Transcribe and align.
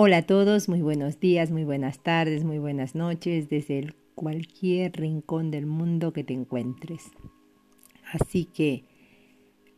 Hola 0.00 0.18
a 0.18 0.22
todos, 0.22 0.68
muy 0.68 0.80
buenos 0.80 1.18
días, 1.18 1.50
muy 1.50 1.64
buenas 1.64 1.98
tardes, 1.98 2.44
muy 2.44 2.60
buenas 2.60 2.94
noches, 2.94 3.48
desde 3.48 3.94
cualquier 4.14 4.92
rincón 4.92 5.50
del 5.50 5.66
mundo 5.66 6.12
que 6.12 6.22
te 6.22 6.34
encuentres. 6.34 7.10
Así 8.12 8.44
que, 8.44 8.84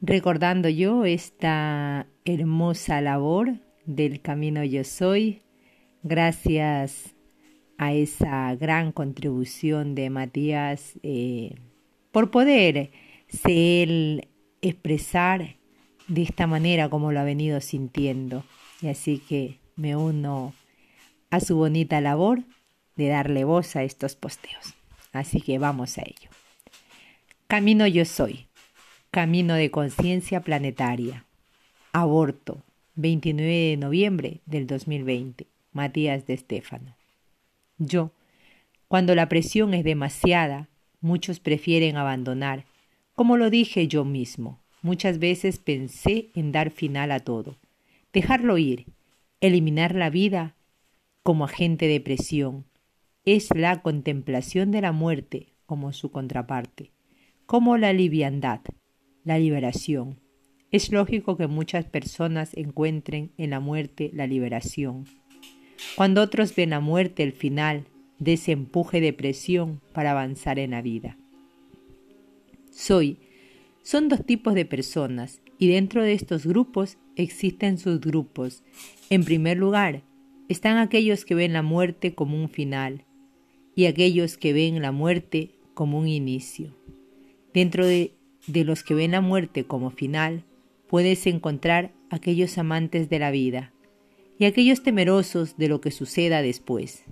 recordando 0.02 0.68
yo 0.68 1.06
esta 1.06 2.06
hermosa 2.26 3.00
labor 3.00 3.60
del 3.86 4.20
camino 4.20 4.62
yo 4.62 4.84
soy, 4.84 5.40
gracias 6.02 7.14
a 7.78 7.94
esa 7.94 8.54
gran 8.56 8.92
contribución 8.92 9.94
de 9.94 10.10
Matías 10.10 10.98
eh, 11.02 11.54
por 12.12 12.30
poder 12.30 12.90
ser 13.26 14.28
expresar 14.60 15.56
de 16.08 16.20
esta 16.20 16.46
manera 16.46 16.90
como 16.90 17.10
lo 17.10 17.20
ha 17.20 17.24
venido 17.24 17.62
sintiendo. 17.62 18.44
Y 18.82 18.88
así 18.88 19.16
que 19.16 19.60
me 19.80 19.96
uno 19.96 20.52
a 21.30 21.40
su 21.40 21.56
bonita 21.56 22.00
labor 22.00 22.44
de 22.96 23.08
darle 23.08 23.44
voz 23.44 23.76
a 23.76 23.82
estos 23.82 24.14
posteos. 24.14 24.74
Así 25.12 25.40
que 25.40 25.58
vamos 25.58 25.96
a 25.96 26.02
ello. 26.02 26.30
Camino 27.46 27.86
yo 27.86 28.04
soy. 28.04 28.46
Camino 29.10 29.54
de 29.54 29.70
conciencia 29.70 30.42
planetaria. 30.42 31.24
Aborto. 31.92 32.62
29 32.96 33.70
de 33.70 33.76
noviembre 33.78 34.40
del 34.44 34.66
2020. 34.66 35.46
Matías 35.72 36.26
de 36.26 36.34
Estéfano. 36.34 36.94
Yo, 37.78 38.12
cuando 38.88 39.14
la 39.14 39.28
presión 39.28 39.72
es 39.72 39.84
demasiada, 39.84 40.68
muchos 41.00 41.40
prefieren 41.40 41.96
abandonar. 41.96 42.66
Como 43.14 43.38
lo 43.38 43.48
dije 43.48 43.88
yo 43.88 44.04
mismo, 44.04 44.60
muchas 44.82 45.18
veces 45.18 45.58
pensé 45.58 46.28
en 46.34 46.52
dar 46.52 46.70
final 46.70 47.12
a 47.12 47.20
todo, 47.20 47.56
dejarlo 48.12 48.58
ir, 48.58 48.86
eliminar 49.40 49.94
la 49.94 50.10
vida 50.10 50.56
como 51.22 51.44
agente 51.44 51.86
de 51.86 52.00
presión. 52.00 52.66
Es 53.24 53.48
la 53.54 53.82
contemplación 53.82 54.70
de 54.70 54.80
la 54.80 54.92
muerte 54.92 55.54
como 55.66 55.92
su 55.92 56.10
contraparte, 56.10 56.92
como 57.46 57.76
la 57.76 57.92
liviandad, 57.92 58.60
la 59.24 59.38
liberación. 59.38 60.18
Es 60.70 60.90
lógico 60.92 61.36
que 61.36 61.46
muchas 61.46 61.84
personas 61.84 62.54
encuentren 62.54 63.32
en 63.36 63.50
la 63.50 63.60
muerte 63.60 64.10
la 64.14 64.26
liberación 64.26 65.06
cuando 65.96 66.22
otros 66.22 66.54
ven 66.54 66.70
la 66.70 66.80
muerte 66.80 67.22
el 67.22 67.32
final 67.32 67.84
de 68.18 68.34
ese 68.34 68.52
empuje 68.52 69.00
de 69.00 69.12
presión 69.12 69.80
para 69.92 70.12
avanzar 70.12 70.58
en 70.58 70.72
la 70.72 70.82
vida. 70.82 71.16
Soy. 72.70 73.18
Son 73.82 74.08
dos 74.08 74.24
tipos 74.24 74.54
de 74.54 74.66
personas 74.66 75.40
y 75.58 75.68
dentro 75.68 76.02
de 76.02 76.12
estos 76.12 76.46
grupos 76.46 76.98
existen 77.16 77.78
sus 77.78 78.00
grupos. 78.00 78.62
En 79.12 79.24
primer 79.24 79.58
lugar, 79.58 80.04
están 80.48 80.78
aquellos 80.78 81.24
que 81.24 81.34
ven 81.34 81.52
la 81.52 81.62
muerte 81.62 82.14
como 82.14 82.40
un 82.40 82.48
final 82.48 83.04
y 83.74 83.86
aquellos 83.86 84.36
que 84.36 84.52
ven 84.52 84.80
la 84.80 84.92
muerte 84.92 85.50
como 85.74 85.98
un 85.98 86.06
inicio. 86.06 86.76
Dentro 87.52 87.84
de, 87.84 88.12
los 88.46 88.84
que 88.84 88.94
ven 88.94 89.10
la 89.10 89.20
muerte 89.20 89.64
como 89.64 89.90
final, 89.90 90.44
puedes 90.86 91.26
encontrar 91.26 91.92
aquellos 92.08 92.56
amantes 92.56 93.08
de 93.08 93.18
la 93.18 93.32
vida, 93.32 93.72
y 94.38 94.44
aquellos 94.44 94.84
temerosos 94.84 95.56
de 95.56 95.68
lo 95.68 95.80
que 95.80 95.90
suceda 95.90 96.40
después. 96.40 97.02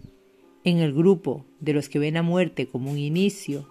En 0.62 0.78
el 0.78 0.94
grupo 0.94 1.46
de 1.58 1.72
los 1.72 1.88
que 1.88 1.98
ven 1.98 2.14
la 2.14 2.22
muerte 2.22 2.68
como 2.68 2.92
un 2.92 2.98
inicio, 2.98 3.68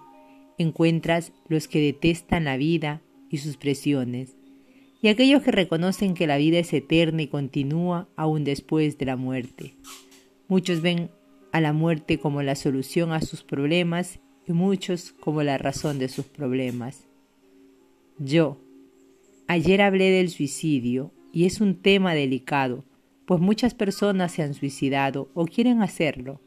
encuentras 0.58 1.32
los 1.48 1.66
que 1.66 1.80
detestan 1.80 2.44
la 2.44 2.58
vida 2.58 3.00
y 3.30 3.38
sus 3.38 3.56
presiones, 3.56 4.37
y 5.00 5.08
aquellos 5.08 5.42
que 5.42 5.52
reconocen 5.52 6.14
que 6.14 6.26
la 6.26 6.36
vida 6.36 6.58
es 6.58 6.72
eterna 6.72 7.22
y 7.22 7.28
continúa 7.28 8.08
aún 8.16 8.44
después 8.44 8.98
de 8.98 9.06
la 9.06 9.16
muerte. 9.16 9.74
Muchos 10.48 10.80
ven 10.80 11.10
a 11.52 11.60
la 11.60 11.72
muerte 11.72 12.18
como 12.18 12.42
la 12.42 12.54
solución 12.54 13.12
a 13.12 13.20
sus 13.20 13.42
problemas 13.42 14.20
y 14.46 14.52
muchos 14.52 15.12
como 15.12 15.42
la 15.42 15.58
razón 15.58 15.98
de 15.98 16.08
sus 16.08 16.26
problemas. 16.26 17.06
Yo, 18.18 18.58
ayer 19.46 19.82
hablé 19.82 20.10
del 20.10 20.30
suicidio 20.30 21.12
y 21.32 21.44
es 21.44 21.60
un 21.60 21.76
tema 21.76 22.14
delicado 22.14 22.84
pues 23.28 23.42
muchas 23.42 23.74
personas 23.74 24.32
se 24.32 24.42
han 24.42 24.54
suicidado 24.54 25.28
o 25.34 25.44
quieren 25.44 25.82
hacerlo, 25.82 26.40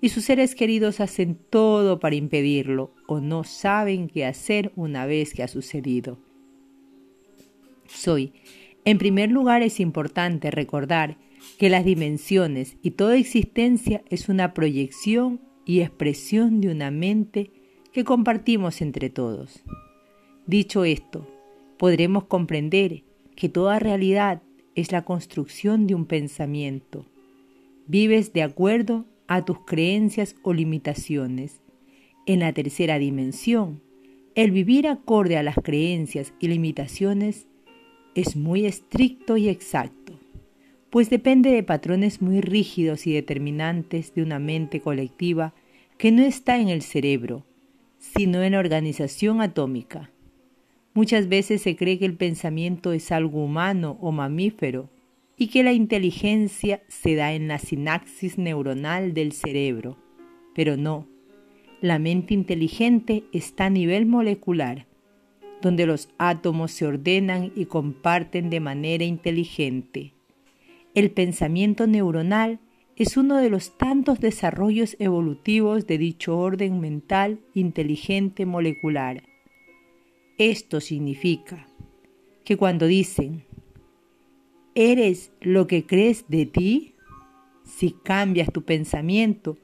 y 0.00 0.10
sus 0.10 0.26
seres 0.26 0.54
queridos 0.54 1.00
hacen 1.00 1.34
todo 1.34 1.98
para 1.98 2.14
impedirlo 2.14 2.94
o 3.08 3.20
no 3.20 3.42
saben 3.42 4.06
qué 4.06 4.24
hacer 4.24 4.70
una 4.76 5.06
vez 5.06 5.34
que 5.34 5.42
ha 5.42 5.48
sucedido. 5.48 6.20
Soy. 7.92 8.32
En 8.84 8.98
primer 8.98 9.30
lugar 9.30 9.62
es 9.62 9.80
importante 9.80 10.50
recordar 10.50 11.18
que 11.58 11.70
las 11.70 11.84
dimensiones 11.84 12.76
y 12.82 12.92
toda 12.92 13.16
existencia 13.16 14.02
es 14.08 14.28
una 14.28 14.54
proyección 14.54 15.40
y 15.64 15.80
expresión 15.80 16.60
de 16.60 16.70
una 16.70 16.90
mente 16.90 17.50
que 17.92 18.04
compartimos 18.04 18.80
entre 18.80 19.10
todos. 19.10 19.62
Dicho 20.46 20.84
esto, 20.84 21.28
podremos 21.78 22.24
comprender 22.24 23.04
que 23.36 23.48
toda 23.48 23.78
realidad 23.78 24.42
es 24.74 24.92
la 24.92 25.04
construcción 25.04 25.86
de 25.86 25.94
un 25.94 26.06
pensamiento. 26.06 27.06
Vives 27.86 28.32
de 28.32 28.42
acuerdo 28.42 29.06
a 29.26 29.44
tus 29.44 29.60
creencias 29.64 30.36
o 30.42 30.52
limitaciones. 30.52 31.60
En 32.26 32.40
la 32.40 32.52
tercera 32.52 32.98
dimensión, 32.98 33.82
el 34.34 34.50
vivir 34.52 34.86
acorde 34.86 35.36
a 35.36 35.42
las 35.42 35.56
creencias 35.56 36.32
y 36.38 36.48
limitaciones 36.48 37.46
es 38.14 38.36
muy 38.36 38.66
estricto 38.66 39.36
y 39.36 39.48
exacto, 39.48 40.18
pues 40.90 41.08
depende 41.10 41.50
de 41.50 41.62
patrones 41.62 42.20
muy 42.20 42.40
rígidos 42.40 43.06
y 43.06 43.12
determinantes 43.12 44.14
de 44.14 44.22
una 44.22 44.38
mente 44.38 44.80
colectiva 44.80 45.54
que 45.96 46.10
no 46.10 46.22
está 46.22 46.58
en 46.58 46.68
el 46.68 46.82
cerebro, 46.82 47.44
sino 47.98 48.42
en 48.42 48.52
la 48.52 48.58
organización 48.58 49.40
atómica. 49.40 50.10
Muchas 50.94 51.28
veces 51.28 51.62
se 51.62 51.76
cree 51.76 51.98
que 51.98 52.06
el 52.06 52.16
pensamiento 52.16 52.92
es 52.92 53.12
algo 53.12 53.44
humano 53.44 53.98
o 54.00 54.10
mamífero 54.10 54.90
y 55.36 55.46
que 55.46 55.62
la 55.62 55.72
inteligencia 55.72 56.82
se 56.88 57.14
da 57.14 57.32
en 57.32 57.46
la 57.46 57.58
sinapsis 57.58 58.36
neuronal 58.36 59.14
del 59.14 59.32
cerebro, 59.32 59.96
pero 60.54 60.76
no. 60.76 61.06
La 61.80 61.98
mente 61.98 62.34
inteligente 62.34 63.24
está 63.32 63.66
a 63.66 63.70
nivel 63.70 64.04
molecular, 64.04 64.86
donde 65.60 65.86
los 65.86 66.08
átomos 66.18 66.72
se 66.72 66.86
ordenan 66.86 67.52
y 67.54 67.66
comparten 67.66 68.50
de 68.50 68.60
manera 68.60 69.04
inteligente. 69.04 70.14
El 70.94 71.10
pensamiento 71.10 71.86
neuronal 71.86 72.58
es 72.96 73.16
uno 73.16 73.38
de 73.38 73.48
los 73.48 73.78
tantos 73.78 74.20
desarrollos 74.20 74.96
evolutivos 74.98 75.86
de 75.86 75.98
dicho 75.98 76.36
orden 76.36 76.80
mental 76.80 77.40
inteligente 77.54 78.44
molecular. 78.44 79.22
Esto 80.36 80.80
significa 80.80 81.66
que 82.44 82.56
cuando 82.56 82.86
dicen, 82.86 83.44
eres 84.74 85.32
lo 85.40 85.66
que 85.66 85.86
crees 85.86 86.24
de 86.28 86.46
ti, 86.46 86.94
si 87.64 87.92
cambias 87.92 88.52
tu 88.52 88.64
pensamiento, 88.64 89.56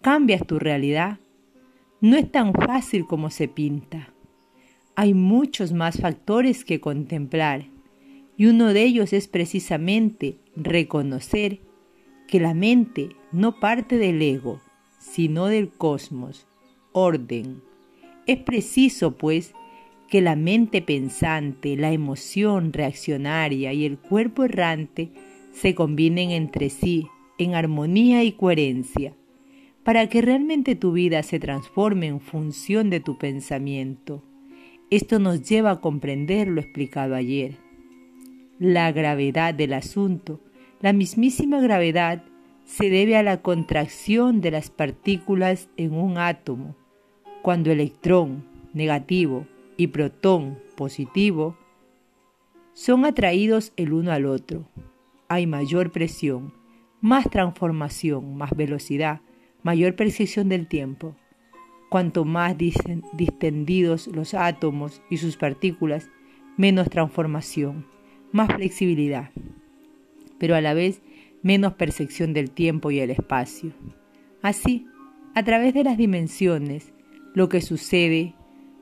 cambias 0.00 0.46
tu 0.46 0.58
realidad, 0.58 1.18
no 2.00 2.16
es 2.16 2.30
tan 2.30 2.52
fácil 2.52 3.06
como 3.06 3.30
se 3.30 3.48
pinta. 3.48 4.14
Hay 5.00 5.14
muchos 5.14 5.72
más 5.72 6.00
factores 6.00 6.64
que 6.64 6.80
contemplar 6.80 7.66
y 8.36 8.46
uno 8.46 8.72
de 8.72 8.82
ellos 8.82 9.12
es 9.12 9.28
precisamente 9.28 10.40
reconocer 10.56 11.60
que 12.26 12.40
la 12.40 12.52
mente 12.52 13.10
no 13.30 13.60
parte 13.60 13.96
del 13.96 14.20
ego, 14.20 14.60
sino 14.98 15.46
del 15.46 15.68
cosmos, 15.68 16.48
orden. 16.90 17.62
Es 18.26 18.38
preciso, 18.38 19.16
pues, 19.16 19.54
que 20.08 20.20
la 20.20 20.34
mente 20.34 20.82
pensante, 20.82 21.76
la 21.76 21.92
emoción 21.92 22.72
reaccionaria 22.72 23.72
y 23.72 23.84
el 23.84 23.98
cuerpo 23.98 24.42
errante 24.42 25.12
se 25.52 25.76
combinen 25.76 26.32
entre 26.32 26.70
sí 26.70 27.06
en 27.38 27.54
armonía 27.54 28.24
y 28.24 28.32
coherencia, 28.32 29.14
para 29.84 30.08
que 30.08 30.22
realmente 30.22 30.74
tu 30.74 30.90
vida 30.90 31.22
se 31.22 31.38
transforme 31.38 32.08
en 32.08 32.18
función 32.18 32.90
de 32.90 32.98
tu 32.98 33.16
pensamiento. 33.16 34.24
Esto 34.90 35.18
nos 35.18 35.42
lleva 35.42 35.70
a 35.72 35.80
comprender 35.82 36.48
lo 36.48 36.62
explicado 36.62 37.14
ayer. 37.14 37.56
La 38.58 38.90
gravedad 38.90 39.52
del 39.52 39.74
asunto, 39.74 40.40
la 40.80 40.94
mismísima 40.94 41.60
gravedad, 41.60 42.24
se 42.64 42.88
debe 42.88 43.16
a 43.16 43.22
la 43.22 43.42
contracción 43.42 44.40
de 44.40 44.50
las 44.50 44.70
partículas 44.70 45.68
en 45.76 45.92
un 45.92 46.16
átomo, 46.16 46.74
cuando 47.42 47.70
electrón 47.70 48.46
negativo 48.72 49.46
y 49.76 49.88
protón 49.88 50.58
positivo 50.74 51.56
son 52.72 53.04
atraídos 53.04 53.72
el 53.76 53.92
uno 53.92 54.12
al 54.12 54.24
otro. 54.24 54.68
Hay 55.28 55.46
mayor 55.46 55.92
presión, 55.92 56.54
más 57.02 57.28
transformación, 57.28 58.36
más 58.38 58.56
velocidad, 58.56 59.20
mayor 59.62 59.96
precisión 59.96 60.48
del 60.48 60.66
tiempo. 60.66 61.14
Cuanto 61.88 62.24
más 62.24 62.56
distendidos 62.58 64.08
los 64.08 64.34
átomos 64.34 65.02
y 65.08 65.16
sus 65.16 65.36
partículas, 65.36 66.10
menos 66.56 66.90
transformación, 66.90 67.86
más 68.32 68.52
flexibilidad, 68.54 69.30
pero 70.38 70.54
a 70.54 70.60
la 70.60 70.74
vez 70.74 71.00
menos 71.42 71.74
percepción 71.74 72.34
del 72.34 72.50
tiempo 72.50 72.90
y 72.90 73.00
el 73.00 73.10
espacio. 73.10 73.72
Así, 74.42 74.86
a 75.34 75.42
través 75.44 75.72
de 75.72 75.84
las 75.84 75.96
dimensiones, 75.96 76.92
lo 77.34 77.48
que 77.48 77.60
sucede 77.60 78.34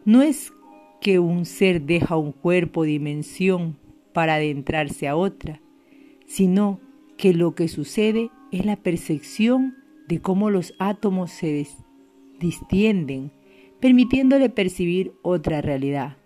no 0.05 0.23
es 0.23 0.53
que 1.01 1.19
un 1.19 1.45
ser 1.45 1.83
deja 1.83 2.17
un 2.17 2.33
cuerpo 2.33 2.85
dimensión 2.85 3.77
para 4.13 4.35
adentrarse 4.35 5.09
a 5.09 5.17
otra, 5.17 5.61
sino 6.27 6.81
que 7.17 7.35
lo 7.35 7.55
que 7.55 7.69
sucede 7.69 8.31
es 8.51 8.65
la 8.65 8.77
percepción 8.77 9.77
de 10.09 10.21
cómo 10.21 10.51
los 10.51 10.75
átomos 10.79 11.31
se 11.31 11.53
distienden, 12.39 13.31
permitiéndole 13.81 14.49
percibir 14.51 15.13
otra 15.23 15.61
realidad. 15.61 16.17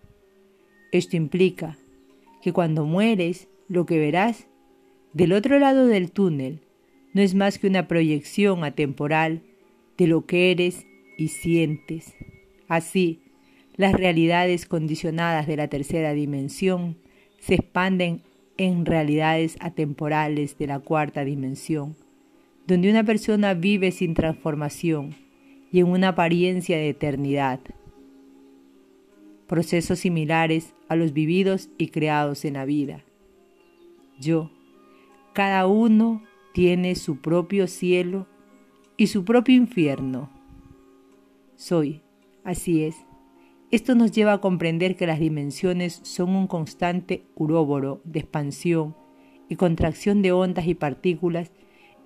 Esto 0.92 1.16
implica 1.16 1.78
que 2.42 2.52
cuando 2.52 2.84
mueres, 2.84 3.48
lo 3.68 3.86
que 3.86 3.98
verás 3.98 4.46
del 5.12 5.32
otro 5.32 5.58
lado 5.58 5.86
del 5.86 6.10
túnel 6.10 6.60
no 7.12 7.22
es 7.22 7.34
más 7.34 7.58
que 7.58 7.66
una 7.66 7.88
proyección 7.88 8.64
atemporal 8.64 9.42
de 9.98 10.06
lo 10.06 10.26
que 10.26 10.50
eres 10.50 10.86
y 11.18 11.28
sientes. 11.28 12.14
Así, 12.68 13.20
las 13.76 13.92
realidades 13.92 14.66
condicionadas 14.66 15.46
de 15.46 15.56
la 15.56 15.68
tercera 15.68 16.12
dimensión 16.12 16.96
se 17.38 17.54
expanden 17.56 18.22
en 18.56 18.84
realidades 18.84 19.56
atemporales 19.60 20.58
de 20.58 20.66
la 20.66 20.80
cuarta 20.80 21.24
dimensión, 21.24 21.96
donde 22.66 22.90
una 22.90 23.04
persona 23.04 23.54
vive 23.54 23.90
sin 23.90 24.14
transformación 24.14 25.14
y 25.72 25.80
en 25.80 25.88
una 25.88 26.08
apariencia 26.08 26.76
de 26.76 26.88
eternidad. 26.88 27.60
Procesos 29.46 30.00
similares 30.00 30.74
a 30.88 30.96
los 30.96 31.12
vividos 31.12 31.70
y 31.78 31.88
creados 31.88 32.44
en 32.44 32.54
la 32.54 32.64
vida. 32.64 33.04
Yo, 34.18 34.50
cada 35.32 35.66
uno 35.66 36.22
tiene 36.52 36.94
su 36.94 37.20
propio 37.20 37.66
cielo 37.66 38.26
y 38.96 39.06
su 39.08 39.24
propio 39.24 39.54
infierno. 39.54 40.30
Soy, 41.56 42.02
así 42.44 42.84
es, 42.84 42.96
esto 43.70 43.94
nos 43.94 44.10
lleva 44.10 44.32
a 44.34 44.40
comprender 44.40 44.96
que 44.96 45.06
las 45.06 45.20
dimensiones 45.20 46.00
son 46.02 46.30
un 46.30 46.48
constante 46.48 47.24
uróboro 47.36 48.00
de 48.04 48.20
expansión 48.20 48.96
y 49.48 49.56
contracción 49.56 50.22
de 50.22 50.32
ondas 50.32 50.66
y 50.66 50.74
partículas, 50.74 51.52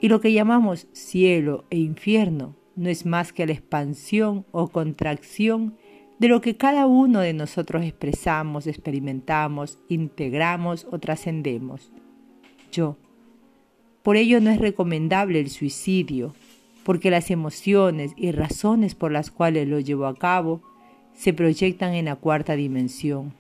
y 0.01 0.09
lo 0.09 0.21
que 0.21 0.33
llamamos 0.33 0.89
cielo 0.93 1.65
e 1.71 1.79
infierno 1.79 2.57
no 2.77 2.89
es 2.89 3.07
más 3.07 3.33
que 3.33 3.47
la 3.47 3.53
expansión 3.53 4.47
o 4.51 4.69
contracción 4.69 5.77
de 6.19 6.29
lo 6.29 6.41
que 6.41 6.57
cada 6.57 6.87
uno 6.87 7.21
de 7.21 7.33
nosotros 7.33 7.85
expresamos, 7.85 8.67
experimentamos, 8.67 9.79
integramos 9.89 10.87
o 10.91 10.99
trascendemos. 10.99 11.93
Yo. 12.71 12.97
Por 14.03 14.17
ello 14.17 14.41
no 14.41 14.51
es 14.51 14.59
recomendable 14.59 15.41
el 15.41 15.49
suicidio, 15.49 16.35
porque 16.85 17.11
las 17.11 17.31
emociones 17.31 18.13
y 18.17 18.33
razones 18.33 18.95
por 18.95 19.11
las 19.11 19.31
cuales 19.31 19.67
lo 19.67 19.81
llevo 19.81 20.07
a 20.07 20.15
cabo 20.15 20.63
se 21.15 21.33
proyectan 21.33 21.95
en 21.95 22.05
la 22.07 22.17
cuarta 22.17 22.55
dimensión. 22.55 23.33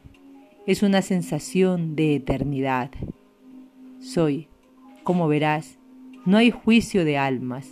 Es 0.67 0.83
una 0.83 1.03
sensación 1.03 1.95
de 1.95 2.15
eternidad. 2.15 2.91
Soy, 4.01 4.49
como 5.03 5.29
verás, 5.29 5.79
no 6.25 6.39
hay 6.39 6.51
juicio 6.51 7.05
de 7.05 7.19
almas. 7.19 7.69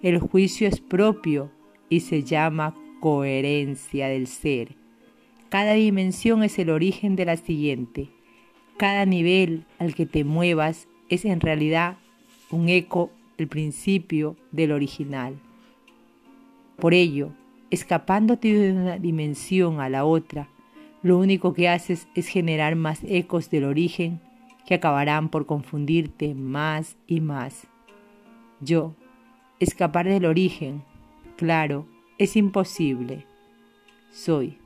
El 0.00 0.20
juicio 0.20 0.68
es 0.68 0.80
propio 0.80 1.50
y 1.88 2.00
se 2.00 2.22
llama 2.22 2.74
coherencia 3.00 4.06
del 4.08 4.28
ser. 4.28 4.76
Cada 5.48 5.72
dimensión 5.72 6.44
es 6.44 6.58
el 6.60 6.70
origen 6.70 7.16
de 7.16 7.24
la 7.24 7.36
siguiente. 7.36 8.08
Cada 8.76 9.06
nivel 9.06 9.64
al 9.80 9.96
que 9.96 10.06
te 10.06 10.22
muevas 10.22 10.86
es 11.08 11.24
en 11.24 11.40
realidad 11.40 11.96
un 12.50 12.68
eco, 12.68 13.10
el 13.38 13.48
principio 13.48 14.36
del 14.52 14.70
original. 14.70 15.36
Por 16.76 16.94
ello, 16.94 17.32
escapándote 17.70 18.52
de 18.52 18.72
una 18.72 18.98
dimensión 18.98 19.80
a 19.80 19.88
la 19.88 20.04
otra, 20.04 20.48
lo 21.02 21.18
único 21.18 21.54
que 21.54 21.68
haces 21.68 22.06
es 22.14 22.28
generar 22.28 22.76
más 22.76 23.02
ecos 23.02 23.50
del 23.50 23.64
origen 23.64 24.20
que 24.64 24.74
acabarán 24.74 25.28
por 25.28 25.46
confundirte 25.46 26.34
más 26.34 26.96
y 27.08 27.20
más. 27.20 27.66
Yo, 28.60 28.94
escapar 29.60 30.06
del 30.06 30.24
origen, 30.24 30.82
claro, 31.36 31.86
es 32.18 32.36
imposible. 32.36 33.24
Soy, 34.10 34.58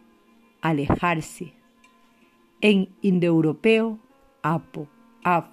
alejarse. 0.61 1.53
En 2.61 2.89
indoeuropeo, 3.03 3.99
apo, 4.43 4.89
af, 5.25 5.47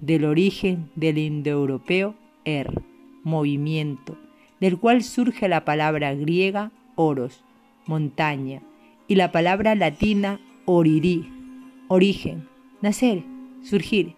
del 0.00 0.24
origen 0.24 0.90
del 0.94 1.18
indoeuropeo, 1.18 2.14
er, 2.44 2.82
movimiento, 3.22 4.16
del 4.60 4.78
cual 4.78 5.02
surge 5.02 5.48
la 5.48 5.64
palabra 5.64 6.14
griega 6.14 6.72
oros, 6.94 7.44
montaña, 7.86 8.62
y 9.08 9.16
la 9.16 9.32
palabra 9.32 9.74
latina 9.74 10.40
orirí, 10.64 11.28
origen, 11.88 12.48
nacer, 12.80 13.22
surgir, 13.62 14.14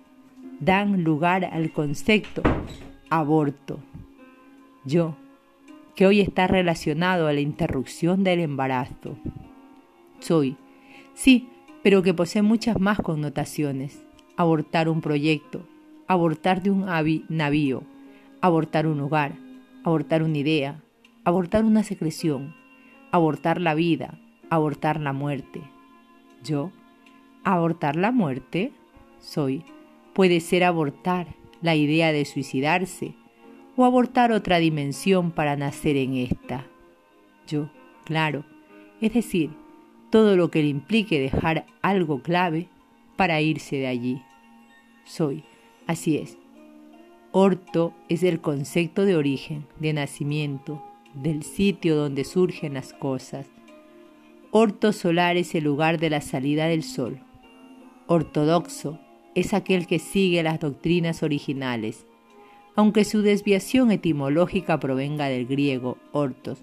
dan 0.61 1.03
lugar 1.03 1.45
al 1.45 1.73
concepto 1.73 2.43
aborto. 3.11 3.81
Yo, 4.87 5.17
que 5.97 6.07
hoy 6.07 6.21
está 6.21 6.47
relacionado 6.47 7.27
a 7.27 7.33
la 7.33 7.41
interrupción 7.41 8.23
del 8.23 8.39
embarazo. 8.39 9.17
Soy, 10.21 10.57
sí, 11.13 11.49
pero 11.83 12.05
que 12.05 12.15
posee 12.15 12.43
muchas 12.43 12.79
más 12.79 13.01
connotaciones. 13.01 14.05
Abortar 14.37 14.89
un 14.89 15.01
proyecto, 15.01 15.67
abortar 16.07 16.63
de 16.63 16.71
un 16.71 16.87
navío, 17.29 17.83
abortar 18.41 18.87
un 18.87 19.01
hogar, 19.01 19.33
abortar 19.83 20.23
una 20.23 20.39
idea, 20.39 20.81
abortar 21.25 21.65
una 21.65 21.83
secreción, 21.83 22.55
abortar 23.11 23.61
la 23.61 23.75
vida, 23.75 24.21
abortar 24.51 25.01
la 25.01 25.13
muerte. 25.13 25.63
Yo, 26.45 26.71
abortar 27.43 27.97
la 27.97 28.13
muerte, 28.13 28.73
soy, 29.19 29.65
puede 30.13 30.39
ser 30.39 30.63
abortar 30.63 31.35
la 31.61 31.75
idea 31.75 32.13
de 32.13 32.25
suicidarse 32.25 33.17
o 33.77 33.85
abortar 33.85 34.33
otra 34.33 34.59
dimensión 34.59 35.31
para 35.31 35.57
nacer 35.57 35.97
en 35.97 36.15
esta. 36.15 36.67
Yo, 37.47 37.71
claro, 38.05 38.45
es 39.01 39.13
decir, 39.13 39.51
todo 40.11 40.37
lo 40.37 40.51
que 40.51 40.63
le 40.63 40.69
implique 40.69 41.21
dejar 41.21 41.67
algo 41.83 42.23
clave 42.23 42.69
para 43.17 43.41
irse 43.41 43.77
de 43.77 43.87
allí. 43.87 44.23
Soy, 45.05 45.45
así 45.87 46.17
es. 46.17 46.39
Orto 47.33 47.93
es 48.09 48.23
el 48.23 48.41
concepto 48.41 49.05
de 49.05 49.17
origen, 49.17 49.67
de 49.79 49.93
nacimiento, 49.93 50.83
del 51.15 51.43
sitio 51.43 51.97
donde 51.97 52.25
surgen 52.25 52.75
las 52.75 52.93
cosas. 52.93 53.47
Orto 54.51 54.93
solar 54.93 55.37
es 55.37 55.55
el 55.55 55.65
lugar 55.65 55.99
de 55.99 56.09
la 56.09 56.23
salida 56.23 56.67
del 56.67 56.83
sol. 56.83 57.21
Ortodoxo 58.07 58.99
es 59.35 59.53
aquel 59.53 59.87
que 59.87 59.99
sigue 59.99 60.43
las 60.43 60.61
doctrinas 60.61 61.23
originales, 61.23 62.07
aunque 62.77 63.05
su 63.05 63.23
desviación 63.23 63.91
etimológica 63.91 64.79
provenga 64.79 65.27
del 65.27 65.47
griego 65.47 65.97
ortos, 66.13 66.63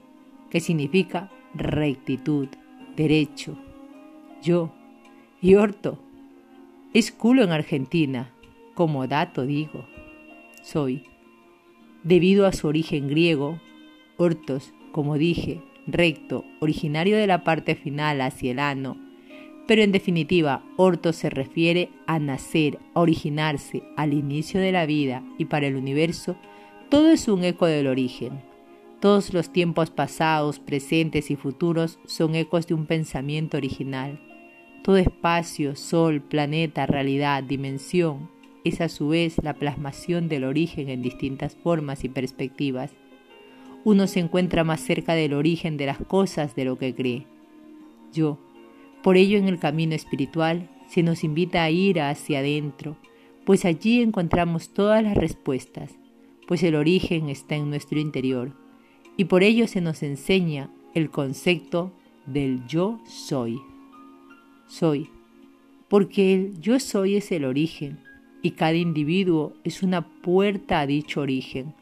que 0.50 0.60
significa 0.60 1.32
rectitud, 1.56 2.48
derecho. 2.96 3.58
Yo, 4.42 4.72
y 5.42 5.56
orto, 5.56 6.00
es 6.94 7.12
culo 7.12 7.44
en 7.44 7.52
Argentina, 7.52 8.32
como 8.76 9.08
dato 9.08 9.46
digo. 9.46 9.86
Soy, 10.62 11.04
debido 12.04 12.46
a 12.46 12.54
su 12.54 12.68
origen 12.68 13.08
griego, 13.08 13.60
ortos, 14.18 14.74
como 14.92 15.18
dije, 15.18 15.62
recto, 15.88 16.46
originario 16.60 17.18
de 17.18 17.26
la 17.26 17.44
parte 17.44 17.76
final 17.76 18.22
hacia 18.22 18.52
el 18.52 18.60
ano, 18.60 18.98
pero 19.68 19.82
en 19.82 19.92
definitiva, 19.92 20.64
orto 20.78 21.14
se 21.14 21.30
refiere 21.30 21.90
a 22.08 22.20
nacer, 22.20 22.80
a 22.94 23.02
originarse, 23.02 23.84
al 23.96 24.14
inicio 24.14 24.60
de 24.60 24.72
la 24.72 24.86
vida 24.86 25.24
y 25.38 25.46
para 25.46 25.68
el 25.68 25.76
universo, 25.76 26.36
todo 26.90 27.12
es 27.12 27.28
un 27.28 27.44
eco 27.44 27.66
del 27.66 27.88
origen. 27.88 28.42
Todos 29.00 29.34
los 29.34 29.52
tiempos 29.52 29.90
pasados, 29.90 30.60
presentes 30.60 31.32
y 31.32 31.36
futuros 31.36 32.00
son 32.06 32.36
ecos 32.36 32.68
de 32.68 32.74
un 32.74 32.86
pensamiento 32.86 33.58
original. 33.58 34.20
Todo 34.84 34.98
espacio, 34.98 35.76
sol, 35.76 36.22
planeta, 36.22 36.86
realidad, 36.86 37.44
dimensión, 37.44 38.30
es 38.64 38.80
a 38.80 38.90
su 38.90 39.10
vez 39.10 39.36
la 39.44 39.56
plasmación 39.56 40.30
del 40.30 40.46
origen 40.46 40.90
en 40.90 41.02
distintas 41.02 41.56
formas 41.56 42.04
y 42.04 42.10
perspectivas 42.10 42.94
uno 43.86 44.08
se 44.08 44.20
encuentra 44.20 44.64
más 44.64 44.80
cerca 44.80 45.14
del 45.14 45.34
origen 45.34 45.78
de 45.78 45.88
las 45.88 45.98
cosas 45.98 46.56
de 46.56 46.66
lo 46.66 46.78
que 46.78 46.96
cree. 46.96 47.28
Yo, 48.14 48.38
por 49.04 49.18
ello 49.18 49.38
en 49.38 49.48
el 49.48 49.60
camino 49.60 49.94
espiritual 49.94 50.70
se 50.88 51.04
nos 51.04 51.24
invita 51.24 51.64
a 51.64 51.70
ir 51.70 52.00
hacia 52.00 52.40
adentro, 52.40 52.98
pues 53.46 53.66
allí 53.66 54.02
encontramos 54.02 54.70
todas 54.70 55.04
las 55.04 55.16
respuestas, 55.16 55.92
pues 56.48 56.64
el 56.64 56.76
origen 56.76 57.30
está 57.30 57.56
en 57.56 57.70
nuestro 57.70 58.00
interior, 58.00 58.54
y 59.18 59.26
por 59.26 59.44
ello 59.44 59.68
se 59.68 59.82
nos 59.82 60.02
enseña 60.04 60.70
el 60.94 61.10
concepto 61.10 61.92
del 62.26 62.66
yo 62.66 63.00
soy. 63.06 63.60
Soy, 64.68 65.10
porque 65.90 66.34
el 66.34 66.60
yo 66.62 66.80
soy 66.80 67.18
es 67.18 67.32
el 67.32 67.44
origen, 67.44 68.00
y 68.42 68.52
cada 68.52 68.76
individuo 68.76 69.54
es 69.64 69.84
una 69.84 70.08
puerta 70.22 70.80
a 70.80 70.88
dicho 70.88 71.22
origen. 71.22 71.74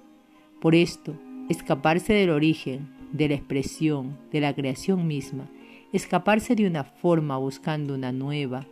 Por 0.59 0.75
esto, 0.75 1.15
escaparse 1.49 2.13
del 2.13 2.31
origen, 2.31 2.89
de 3.11 3.29
la 3.29 3.35
expresión, 3.35 4.17
de 4.31 4.41
la 4.41 4.53
creación 4.53 5.07
misma, 5.07 5.49
escaparse 5.93 6.55
de 6.55 6.67
una 6.67 6.83
forma 6.83 7.37
buscando 7.37 7.93
una 7.93 8.11
nueva, 8.11 8.67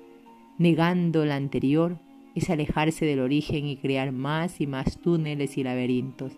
negando 0.57 1.25
la 1.25 1.35
anterior, 1.35 1.97
es 2.35 2.49
alejarse 2.49 3.05
del 3.05 3.19
origen 3.19 3.65
y 3.65 3.77
crear 3.77 4.11
más 4.11 4.61
y 4.61 4.67
más 4.67 4.97
túneles 4.99 5.57
y 5.57 5.63
laberintos. 5.63 6.33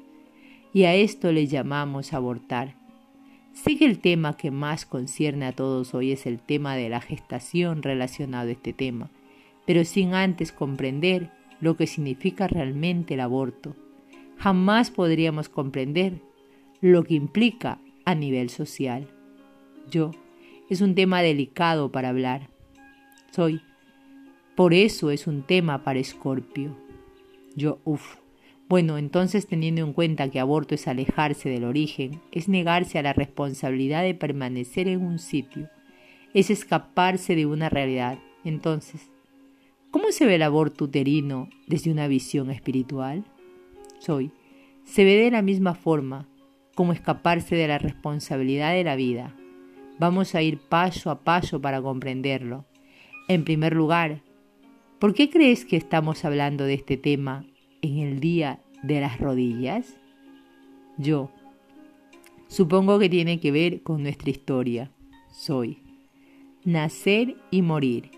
Y 0.73 0.83
a 0.83 0.95
esto 0.95 1.31
le 1.31 1.47
llamamos 1.47 2.13
abortar. 2.13 2.75
Sé 3.53 3.77
que 3.77 3.85
el 3.85 3.99
tema 3.99 4.37
que 4.37 4.49
más 4.49 4.85
concierne 4.85 5.45
a 5.45 5.51
todos 5.51 5.93
hoy 5.93 6.11
es 6.11 6.25
el 6.25 6.39
tema 6.39 6.75
de 6.75 6.89
la 6.89 7.01
gestación 7.01 7.83
relacionado 7.83 8.47
a 8.47 8.53
este 8.53 8.71
tema, 8.71 9.09
pero 9.65 9.83
sin 9.83 10.13
antes 10.13 10.51
comprender 10.51 11.31
lo 11.59 11.75
que 11.75 11.87
significa 11.87 12.47
realmente 12.47 13.13
el 13.13 13.19
aborto. 13.19 13.75
Jamás 14.37 14.89
podríamos 14.89 15.49
comprender 15.49 16.21
lo 16.79 17.03
que 17.03 17.13
implica 17.13 17.79
a 18.05 18.15
nivel 18.15 18.49
social. 18.49 19.07
Yo, 19.89 20.11
es 20.71 20.79
un 20.79 20.95
tema 20.95 21.21
delicado 21.21 21.91
para 21.91 22.07
hablar. 22.07 22.47
Soy. 23.31 23.59
Por 24.55 24.73
eso 24.73 25.11
es 25.11 25.27
un 25.27 25.43
tema 25.43 25.83
para 25.83 25.99
Escorpio. 25.99 26.77
Yo, 27.57 27.79
uff. 27.83 28.15
Bueno, 28.69 28.97
entonces 28.97 29.47
teniendo 29.47 29.81
en 29.81 29.91
cuenta 29.91 30.29
que 30.29 30.39
aborto 30.39 30.73
es 30.73 30.87
alejarse 30.87 31.49
del 31.49 31.65
origen, 31.65 32.21
es 32.31 32.47
negarse 32.47 32.97
a 32.97 33.01
la 33.01 33.11
responsabilidad 33.11 34.01
de 34.03 34.15
permanecer 34.15 34.87
en 34.87 35.01
un 35.01 35.19
sitio, 35.19 35.69
es 36.33 36.49
escaparse 36.49 37.35
de 37.35 37.45
una 37.45 37.67
realidad. 37.67 38.19
Entonces, 38.45 39.09
¿cómo 39.91 40.13
se 40.13 40.25
ve 40.25 40.35
el 40.35 40.43
aborto 40.43 40.85
uterino 40.85 41.49
desde 41.67 41.91
una 41.91 42.07
visión 42.07 42.49
espiritual? 42.49 43.25
Soy. 43.99 44.31
Se 44.85 45.03
ve 45.03 45.17
de 45.17 45.31
la 45.31 45.41
misma 45.41 45.75
forma 45.75 46.29
como 46.75 46.93
escaparse 46.93 47.57
de 47.57 47.67
la 47.67 47.77
responsabilidad 47.77 48.71
de 48.71 48.85
la 48.85 48.95
vida. 48.95 49.35
Vamos 49.99 50.35
a 50.35 50.41
ir 50.41 50.57
paso 50.57 51.09
a 51.09 51.23
paso 51.23 51.61
para 51.61 51.81
comprenderlo. 51.81 52.65
En 53.27 53.43
primer 53.43 53.75
lugar, 53.75 54.21
¿por 54.99 55.13
qué 55.13 55.29
crees 55.29 55.65
que 55.65 55.77
estamos 55.77 56.25
hablando 56.25 56.65
de 56.65 56.73
este 56.73 56.97
tema 56.97 57.45
en 57.81 57.99
el 57.99 58.19
día 58.19 58.59
de 58.83 59.01
las 59.01 59.19
rodillas? 59.19 59.97
Yo. 60.97 61.31
Supongo 62.47 62.99
que 62.99 63.09
tiene 63.09 63.39
que 63.39 63.51
ver 63.51 63.81
con 63.81 64.03
nuestra 64.03 64.29
historia. 64.29 64.91
Soy. 65.31 65.79
Nacer 66.65 67.37
y 67.49 67.61
morir. 67.61 68.11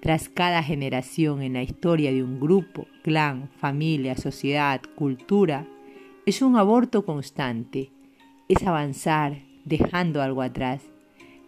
Tras 0.00 0.28
cada 0.28 0.62
generación 0.62 1.42
en 1.42 1.54
la 1.54 1.62
historia 1.62 2.12
de 2.12 2.22
un 2.22 2.38
grupo, 2.38 2.86
clan, 3.02 3.50
familia, 3.58 4.16
sociedad, 4.16 4.80
cultura, 4.94 5.66
es 6.24 6.40
un 6.40 6.56
aborto 6.56 7.04
constante. 7.04 7.90
Es 8.48 8.62
avanzar 8.62 9.47
dejando 9.68 10.22
algo 10.22 10.42
atrás. 10.42 10.82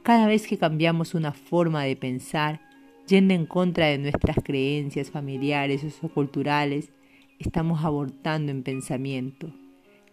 Cada 0.02 0.26
vez 0.26 0.46
que 0.46 0.58
cambiamos 0.58 1.14
una 1.14 1.32
forma 1.32 1.84
de 1.84 1.96
pensar, 1.96 2.60
yendo 3.06 3.34
en 3.34 3.46
contra 3.46 3.86
de 3.86 3.98
nuestras 3.98 4.36
creencias 4.42 5.10
familiares 5.10 5.84
o 6.02 6.08
culturales, 6.08 6.92
estamos 7.38 7.84
abortando 7.84 8.52
en 8.52 8.62
pensamiento. 8.62 9.52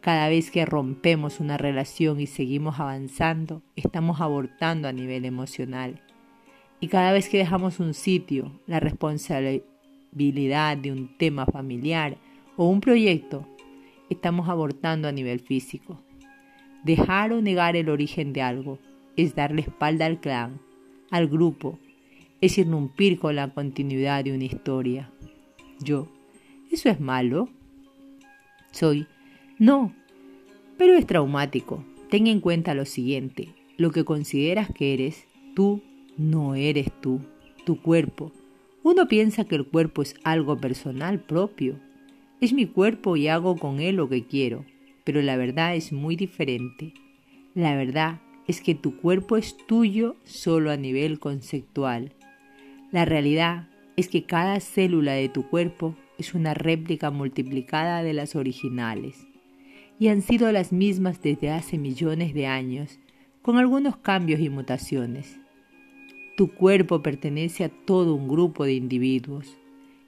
Cada 0.02 0.30
vez 0.30 0.52
que 0.52 0.66
rompemos 0.66 1.40
una 1.40 1.58
relación 1.58 2.20
y 2.20 2.28
seguimos 2.28 2.80
avanzando, 2.80 3.62
estamos 3.76 4.22
abortando 4.22 4.88
a 4.88 4.94
nivel 4.94 5.26
emocional. 5.26 6.02
Y 6.80 6.88
cada 6.88 7.12
vez 7.12 7.28
que 7.30 7.38
dejamos 7.38 7.80
un 7.80 7.94
sitio, 7.94 8.60
la 8.68 8.80
responsabilidad 8.80 10.78
de 10.78 10.92
un 10.92 11.18
tema 11.18 11.46
familiar 11.46 12.18
o 12.56 12.70
un 12.70 12.80
proyecto, 12.80 13.48
estamos 14.10 14.48
abortando 14.48 15.08
a 15.08 15.12
nivel 15.12 15.40
físico. 15.40 16.00
Dejar 16.88 17.34
o 17.34 17.42
negar 17.42 17.76
el 17.76 17.90
origen 17.90 18.34
de 18.34 18.42
algo 18.42 18.80
es 19.18 19.36
darle 19.36 19.62
espalda 19.62 20.06
al 20.06 20.22
clan, 20.22 20.60
al 21.12 21.28
grupo, 21.28 21.78
es 22.40 22.58
irrumpir 22.58 23.20
con 23.20 23.36
la 23.36 23.54
continuidad 23.54 24.24
de 24.24 24.34
una 24.34 24.46
historia. 24.46 25.12
Yo, 25.80 26.08
¿Eso 26.72 26.90
es 26.90 27.00
malo? 27.00 27.50
Soy. 28.72 29.06
No, 29.60 29.94
pero 30.78 30.94
es 30.94 31.06
traumático. 31.06 31.84
Ten 32.10 32.28
en 32.28 32.40
cuenta 32.40 32.74
lo 32.74 32.86
siguiente. 32.86 33.50
Lo 33.78 33.92
que 33.92 34.06
consideras 34.06 34.70
que 34.74 34.94
eres, 34.94 35.26
tú 35.56 35.82
no 36.18 36.56
eres 36.56 36.92
tú, 37.02 37.20
tu 37.66 37.82
cuerpo. 37.82 38.32
Uno 38.84 39.10
piensa 39.10 39.46
que 39.46 39.56
el 39.56 39.66
cuerpo 39.66 40.02
es 40.02 40.16
algo 40.24 40.58
personal 40.58 41.20
propio. 41.20 41.80
Es 42.40 42.54
mi 42.54 42.66
cuerpo 42.66 43.18
y 43.18 43.28
hago 43.28 43.58
con 43.58 43.82
él 43.82 43.98
lo 43.98 44.08
que 44.08 44.26
quiero, 44.26 44.64
pero 45.08 45.22
la 45.22 45.38
verdad 45.38 45.74
es 45.74 45.94
muy 45.94 46.18
diferente. 46.18 46.94
La 47.56 47.78
verdad 47.78 48.20
es 48.46 48.60
que 48.60 48.76
tu 48.76 48.98
cuerpo 48.98 49.38
es 49.38 49.56
tuyo 49.56 50.18
solo 50.26 50.70
a 50.70 50.76
nivel 50.76 51.22
conceptual. 51.22 52.12
La 52.92 53.06
realidad 53.06 53.70
es 53.96 54.10
que 54.10 54.26
cada 54.26 54.60
célula 54.60 55.14
de 55.14 55.30
tu 55.30 55.48
cuerpo 55.48 55.96
es 56.18 56.34
una 56.34 56.54
réplica 56.54 57.10
multiplicada 57.10 58.04
de 58.04 58.12
las 58.12 58.36
originales, 58.36 59.26
y 59.98 60.10
han 60.10 60.22
sido 60.22 60.52
las 60.52 60.74
mismas 60.74 61.22
desde 61.22 61.52
hace 61.52 61.78
millones 61.78 62.34
de 62.34 62.48
años, 62.48 63.00
con 63.42 63.56
algunos 63.56 63.96
cambios 63.96 64.42
y 64.42 64.50
mutaciones. 64.50 65.40
Tu 66.36 66.52
cuerpo 66.54 67.02
pertenece 67.02 67.64
a 67.64 67.70
todo 67.70 68.14
un 68.14 68.28
grupo 68.28 68.66
de 68.66 68.74
individuos, 68.74 69.56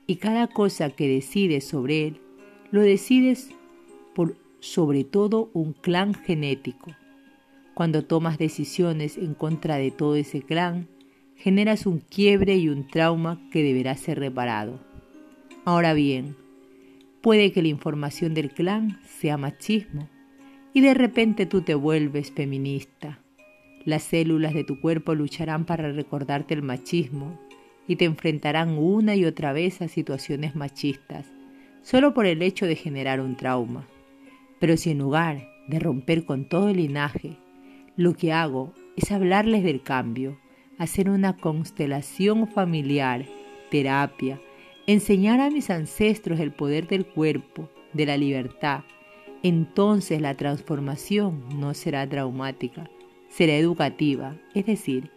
y 0.08 0.18
cada 0.18 0.48
cosa 0.48 0.90
que 0.90 1.08
decides 1.08 1.64
sobre 1.64 2.08
él, 2.08 2.22
lo 2.72 2.82
decides 2.82 3.52
por 4.14 4.36
sobre 4.60 5.04
todo 5.04 5.50
un 5.54 5.74
clan 5.74 6.14
genético. 6.14 6.92
Cuando 7.74 8.04
tomas 8.04 8.38
decisiones 8.38 9.18
en 9.18 9.34
contra 9.34 9.78
de 9.78 9.92
todo 9.92 10.16
ese 10.16 10.42
clan, 10.42 10.88
generas 11.36 11.86
un 11.86 12.00
quiebre 12.00 12.58
y 12.58 12.68
un 12.68 12.88
trauma 12.88 13.42
que 13.52 13.64
deberá 13.64 13.96
ser 13.96 14.20
reparado. 14.20 14.80
Ahora 15.64 15.94
bien, 15.94 16.36
puede 17.22 17.52
que 17.52 17.62
la 17.62 17.70
información 17.70 18.34
del 18.34 18.52
clan 18.52 19.00
sea 19.06 19.38
machismo 19.38 20.10
y 20.74 20.82
de 20.82 20.94
repente 20.94 21.46
tú 21.46 21.62
te 21.62 21.76
vuelves 21.76 22.32
feminista. 22.32 23.20
Las 23.86 24.04
células 24.04 24.54
de 24.54 24.66
tu 24.66 24.82
cuerpo 24.82 25.16
lucharán 25.16 25.66
para 25.66 25.92
recordarte 25.92 26.54
el 26.54 26.62
machismo 26.62 27.40
y 27.88 27.96
te 27.96 28.06
enfrentarán 28.06 28.78
una 28.78 29.16
y 29.16 29.26
otra 29.26 29.54
vez 29.54 29.82
a 29.82 29.88
situaciones 29.88 30.56
machistas, 30.56 31.26
solo 31.82 32.14
por 32.14 32.26
el 32.26 32.42
hecho 32.42 32.66
de 32.66 32.76
generar 32.76 33.22
un 33.22 33.36
trauma. 33.36 33.88
Pero 34.60 34.78
si 34.78 34.92
en 34.92 35.00
lugar 35.00 35.50
de 35.68 35.80
romper 35.80 36.26
con 36.26 36.46
todo 36.46 36.70
el 36.70 36.78
linaje, 36.78 37.38
lo 37.96 38.14
que 38.14 38.34
hago 38.34 38.74
es 38.96 39.12
hablarles 39.12 39.64
del 39.64 39.82
cambio, 39.82 40.38
hacer 40.78 41.10
una 41.10 41.38
constelación 41.38 42.48
familiar, 42.48 43.26
terapia, 43.70 44.42
enseñar 44.88 45.40
a 45.40 45.50
mis 45.50 45.70
ancestros 45.70 46.40
el 46.40 46.52
poder 46.52 46.88
del 46.88 47.06
cuerpo, 47.06 47.70
de 47.94 48.06
la 48.06 48.18
libertad, 48.18 48.84
entonces 49.44 50.22
la 50.22 50.36
transformación 50.36 51.44
no 51.60 51.74
será 51.74 52.08
traumática, 52.08 52.90
será 53.30 53.56
educativa, 53.56 54.36
es 54.54 54.66
decir, 54.66 55.12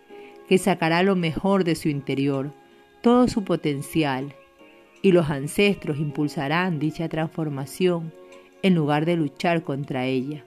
que 0.49 0.58
sacará 0.58 1.02
lo 1.02 1.16
mejor 1.16 1.64
de 1.64 1.75
su 1.75 1.88
interior, 1.88 2.52
todo 3.00 3.26
su 3.28 3.42
potencial, 3.44 4.34
y 5.02 5.12
los 5.12 5.30
ancestros 5.30 5.99
impulsarán 5.99 6.78
dicha 6.78 7.08
transformación 7.08 8.12
en 8.62 8.75
lugar 8.75 9.04
de 9.07 9.16
luchar 9.16 9.62
contra 9.62 10.07
ella. 10.07 10.45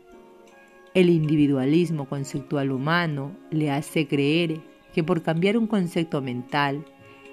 El 0.93 1.09
individualismo 1.09 2.07
conceptual 2.07 2.71
humano 2.71 3.35
le 3.51 3.69
hace 3.71 4.07
creer 4.07 4.61
que 4.93 5.03
por 5.03 5.21
cambiar 5.21 5.57
un 5.57 5.67
concepto 5.67 6.21
mental, 6.21 6.85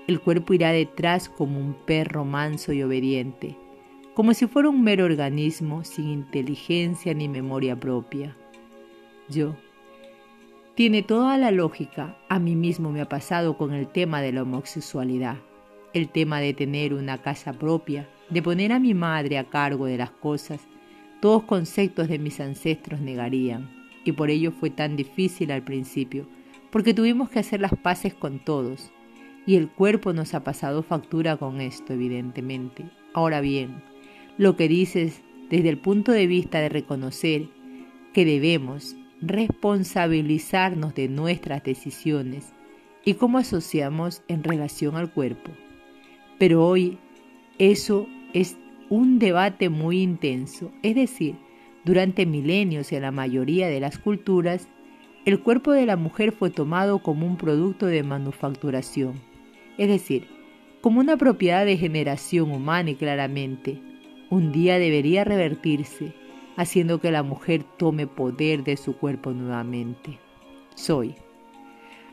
el 0.09 0.21
cuerpo 0.21 0.53
irá 0.53 0.73
detrás 0.73 1.29
como 1.29 1.61
un 1.61 1.75
perro 1.87 2.25
manso 2.25 2.73
y 2.73 2.83
obediente, 2.83 3.57
como 4.15 4.35
si 4.35 4.49
fuera 4.49 4.69
un 4.69 4.83
mero 4.83 5.05
organismo 5.05 5.85
sin 5.85 6.09
inteligencia 6.09 7.15
ni 7.15 7.29
memoria 7.29 7.79
propia. 7.79 8.37
Yo. 9.29 9.55
Tiene 10.75 11.03
toda 11.03 11.39
la 11.39 11.51
lógica, 11.51 12.19
a 12.29 12.39
mí 12.39 12.57
mismo 12.57 12.91
me 12.91 13.03
ha 13.03 13.09
pasado 13.09 13.57
con 13.57 13.75
el 13.75 13.87
tema 13.89 14.23
de 14.23 14.33
la 14.33 14.43
homosexualidad, 14.43 15.37
el 15.93 16.09
tema 16.09 16.41
de 16.41 16.55
tener 16.55 16.95
una 16.95 17.19
casa 17.23 17.53
propia, 17.53 18.09
de 18.31 18.43
poner 18.43 18.73
a 18.73 18.81
mi 18.81 18.95
madre 18.95 19.39
a 19.39 19.45
cargo 19.45 19.87
de 19.87 19.99
las 19.99 20.11
cosas, 20.11 20.67
todos 21.23 21.45
conceptos 21.45 22.09
de 22.09 22.19
mis 22.19 22.41
ancestros 22.41 23.00
negarían, 23.00 23.71
y 24.05 24.11
por 24.11 24.29
ello 24.29 24.50
fue 24.50 24.71
tan 24.71 24.97
difícil 24.97 25.52
al 25.52 25.62
principio, 25.62 26.26
porque 26.71 26.95
tuvimos 26.95 27.31
que 27.31 27.38
hacer 27.38 27.61
las 27.61 27.76
paces 27.76 28.12
con 28.12 28.41
todos, 28.41 28.91
y 29.47 29.55
el 29.55 29.69
cuerpo 29.71 30.12
nos 30.12 30.35
ha 30.35 30.43
pasado 30.43 30.83
factura 30.83 31.37
con 31.37 31.61
esto, 31.61 31.93
evidentemente. 31.93 32.91
Ahora 33.14 33.41
bien, 33.41 33.83
lo 34.37 34.57
que 34.57 34.67
dices 34.67 35.23
desde 35.49 35.69
el 35.69 35.79
punto 35.79 36.11
de 36.11 36.26
vista 36.26 36.61
de 36.61 36.69
reconocer 36.69 37.47
que 38.12 38.25
debemos 38.25 38.97
responsabilizarnos 39.21 40.93
de 40.95 41.09
nuestras 41.09 41.62
decisiones 41.62 42.52
y 43.05 43.14
cómo 43.14 43.38
asociamos 43.38 44.23
en 44.26 44.43
relación 44.43 44.97
al 44.97 45.12
cuerpo. 45.12 45.52
Pero 46.38 46.67
hoy 46.67 46.99
Eso 47.59 48.09
es 48.33 48.57
un 48.93 49.19
debate 49.19 49.71
muy 49.71 50.03
intenso, 50.03 50.71
es 50.83 50.95
decir, 50.95 51.37
durante 51.83 52.27
milenios 52.27 52.93
en 52.93 53.01
la 53.01 53.11
mayoría 53.11 53.69
de 53.69 53.81
las 53.81 53.97
culturas, 53.97 54.69
el 55.25 55.41
cuerpo 55.41 55.73
de 55.73 55.87
la 55.87 55.97
mujer 55.97 56.31
fue 56.31 56.51
tomado 56.51 56.99
como 56.99 57.27
un 57.27 57.39
producto 57.39 57.87
de 57.87 58.03
manufacturación, 58.03 59.15
es 59.79 59.89
decir, 59.89 60.29
como 60.83 61.01
una 61.01 61.17
propiedad 61.17 61.65
de 61.65 61.79
generación 61.79 62.53
humana 62.53 62.91
y 62.91 62.97
claramente, 62.97 63.81
un 64.29 64.53
día 64.53 64.79
debería 64.79 65.25
revertirse, 65.25 66.13
haciendo 66.59 67.01
que 67.01 67.11
la 67.11 67.23
mujer 67.23 67.65
tome 67.79 68.07
poder 68.07 68.63
de 68.63 68.77
su 68.77 68.99
cuerpo 68.99 69.31
nuevamente. 69.31 70.19
Soy. 70.75 71.15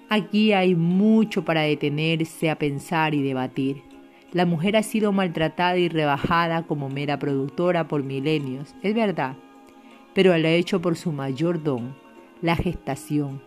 Aquí 0.08 0.54
hay 0.54 0.76
mucho 0.76 1.44
para 1.44 1.64
detenerse 1.64 2.50
a 2.50 2.58
pensar 2.58 3.14
y 3.14 3.22
debatir. 3.22 3.89
La 4.32 4.46
mujer 4.46 4.78
ha 4.78 4.84
sido 4.84 5.12
maltratada 5.12 5.78
y 5.78 5.90
rebajada 5.90 6.64
como 6.68 6.90
mera 6.90 7.18
productora 7.18 7.88
por 7.88 8.04
milenios, 8.04 8.76
es 8.84 8.94
verdad, 8.94 9.36
pero 10.14 10.38
lo 10.38 10.48
ha 10.48 10.52
hecho 10.52 10.82
por 10.82 10.96
su 10.96 11.12
mayor 11.12 11.64
don, 11.64 11.96
la 12.42 12.56
gestación. 12.56 13.42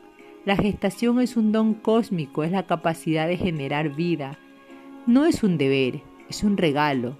La 0.45 0.57
gestación 0.57 1.21
es 1.21 1.37
un 1.37 1.53
don 1.53 1.75
cósmico, 1.75 2.43
es 2.43 2.51
la 2.51 2.67
capacidad 2.67 3.29
de 3.29 3.37
generar 3.37 3.95
vida. 3.95 4.39
No 5.07 5.25
es 5.25 5.45
un 5.45 5.57
deber, 5.57 6.01
es 6.29 6.43
un 6.43 6.57
regalo. 6.57 7.17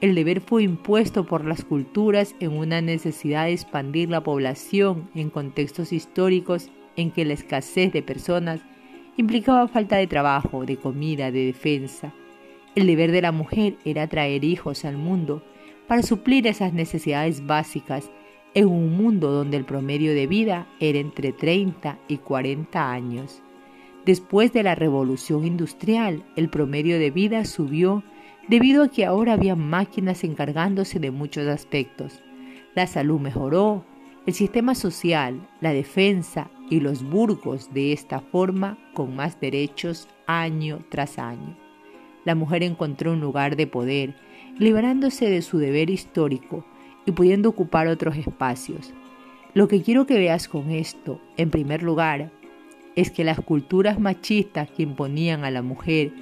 El 0.00 0.16
deber 0.16 0.40
fue 0.40 0.64
impuesto 0.64 1.24
por 1.26 1.44
las 1.44 1.64
culturas 1.64 2.34
en 2.40 2.52
una 2.52 2.80
necesidad 2.80 3.44
de 3.44 3.52
expandir 3.52 4.10
la 4.10 4.24
población 4.24 5.08
en 5.14 5.30
contextos 5.30 5.92
históricos 5.92 6.70
en 6.96 7.12
que 7.12 7.24
la 7.24 7.34
escasez 7.34 7.92
de 7.92 8.02
personas 8.02 8.62
implicaba 9.16 9.68
falta 9.68 9.96
de 9.96 10.08
trabajo, 10.08 10.66
de 10.66 10.76
comida, 10.76 11.30
de 11.30 11.46
defensa. 11.46 12.12
El 12.76 12.86
deber 12.86 13.10
de 13.10 13.22
la 13.22 13.32
mujer 13.32 13.78
era 13.86 14.06
traer 14.06 14.44
hijos 14.44 14.84
al 14.84 14.98
mundo 14.98 15.42
para 15.88 16.02
suplir 16.02 16.46
esas 16.46 16.74
necesidades 16.74 17.46
básicas 17.46 18.10
en 18.52 18.68
un 18.68 18.98
mundo 18.98 19.30
donde 19.30 19.56
el 19.56 19.64
promedio 19.64 20.12
de 20.12 20.26
vida 20.26 20.68
era 20.78 20.98
entre 20.98 21.32
30 21.32 21.98
y 22.06 22.18
40 22.18 22.92
años. 22.92 23.42
Después 24.04 24.52
de 24.52 24.62
la 24.62 24.74
revolución 24.74 25.46
industrial, 25.46 26.22
el 26.36 26.50
promedio 26.50 26.98
de 26.98 27.10
vida 27.10 27.46
subió 27.46 28.04
debido 28.46 28.84
a 28.84 28.88
que 28.88 29.06
ahora 29.06 29.32
había 29.32 29.56
máquinas 29.56 30.22
encargándose 30.22 31.00
de 31.00 31.10
muchos 31.10 31.48
aspectos. 31.48 32.22
La 32.74 32.86
salud 32.86 33.18
mejoró, 33.18 33.86
el 34.26 34.34
sistema 34.34 34.74
social, 34.74 35.48
la 35.62 35.72
defensa 35.72 36.50
y 36.68 36.80
los 36.80 37.02
burgos 37.02 37.72
de 37.72 37.94
esta 37.94 38.20
forma 38.20 38.76
con 38.92 39.16
más 39.16 39.40
derechos 39.40 40.08
año 40.26 40.80
tras 40.90 41.18
año 41.18 41.56
la 42.26 42.34
mujer 42.34 42.62
encontró 42.64 43.12
un 43.12 43.20
lugar 43.20 43.56
de 43.56 43.66
poder, 43.66 44.14
liberándose 44.58 45.30
de 45.30 45.40
su 45.42 45.58
deber 45.58 45.88
histórico 45.88 46.66
y 47.06 47.12
pudiendo 47.12 47.48
ocupar 47.48 47.86
otros 47.86 48.16
espacios. 48.16 48.92
Lo 49.54 49.68
que 49.68 49.80
quiero 49.80 50.06
que 50.06 50.18
veas 50.18 50.48
con 50.48 50.70
esto, 50.70 51.20
en 51.36 51.50
primer 51.50 51.84
lugar, 51.84 52.32
es 52.96 53.12
que 53.12 53.24
las 53.24 53.40
culturas 53.40 54.00
machistas 54.00 54.68
que 54.70 54.82
imponían 54.82 55.44
a 55.44 55.50
la 55.50 55.62
mujer 55.62 56.12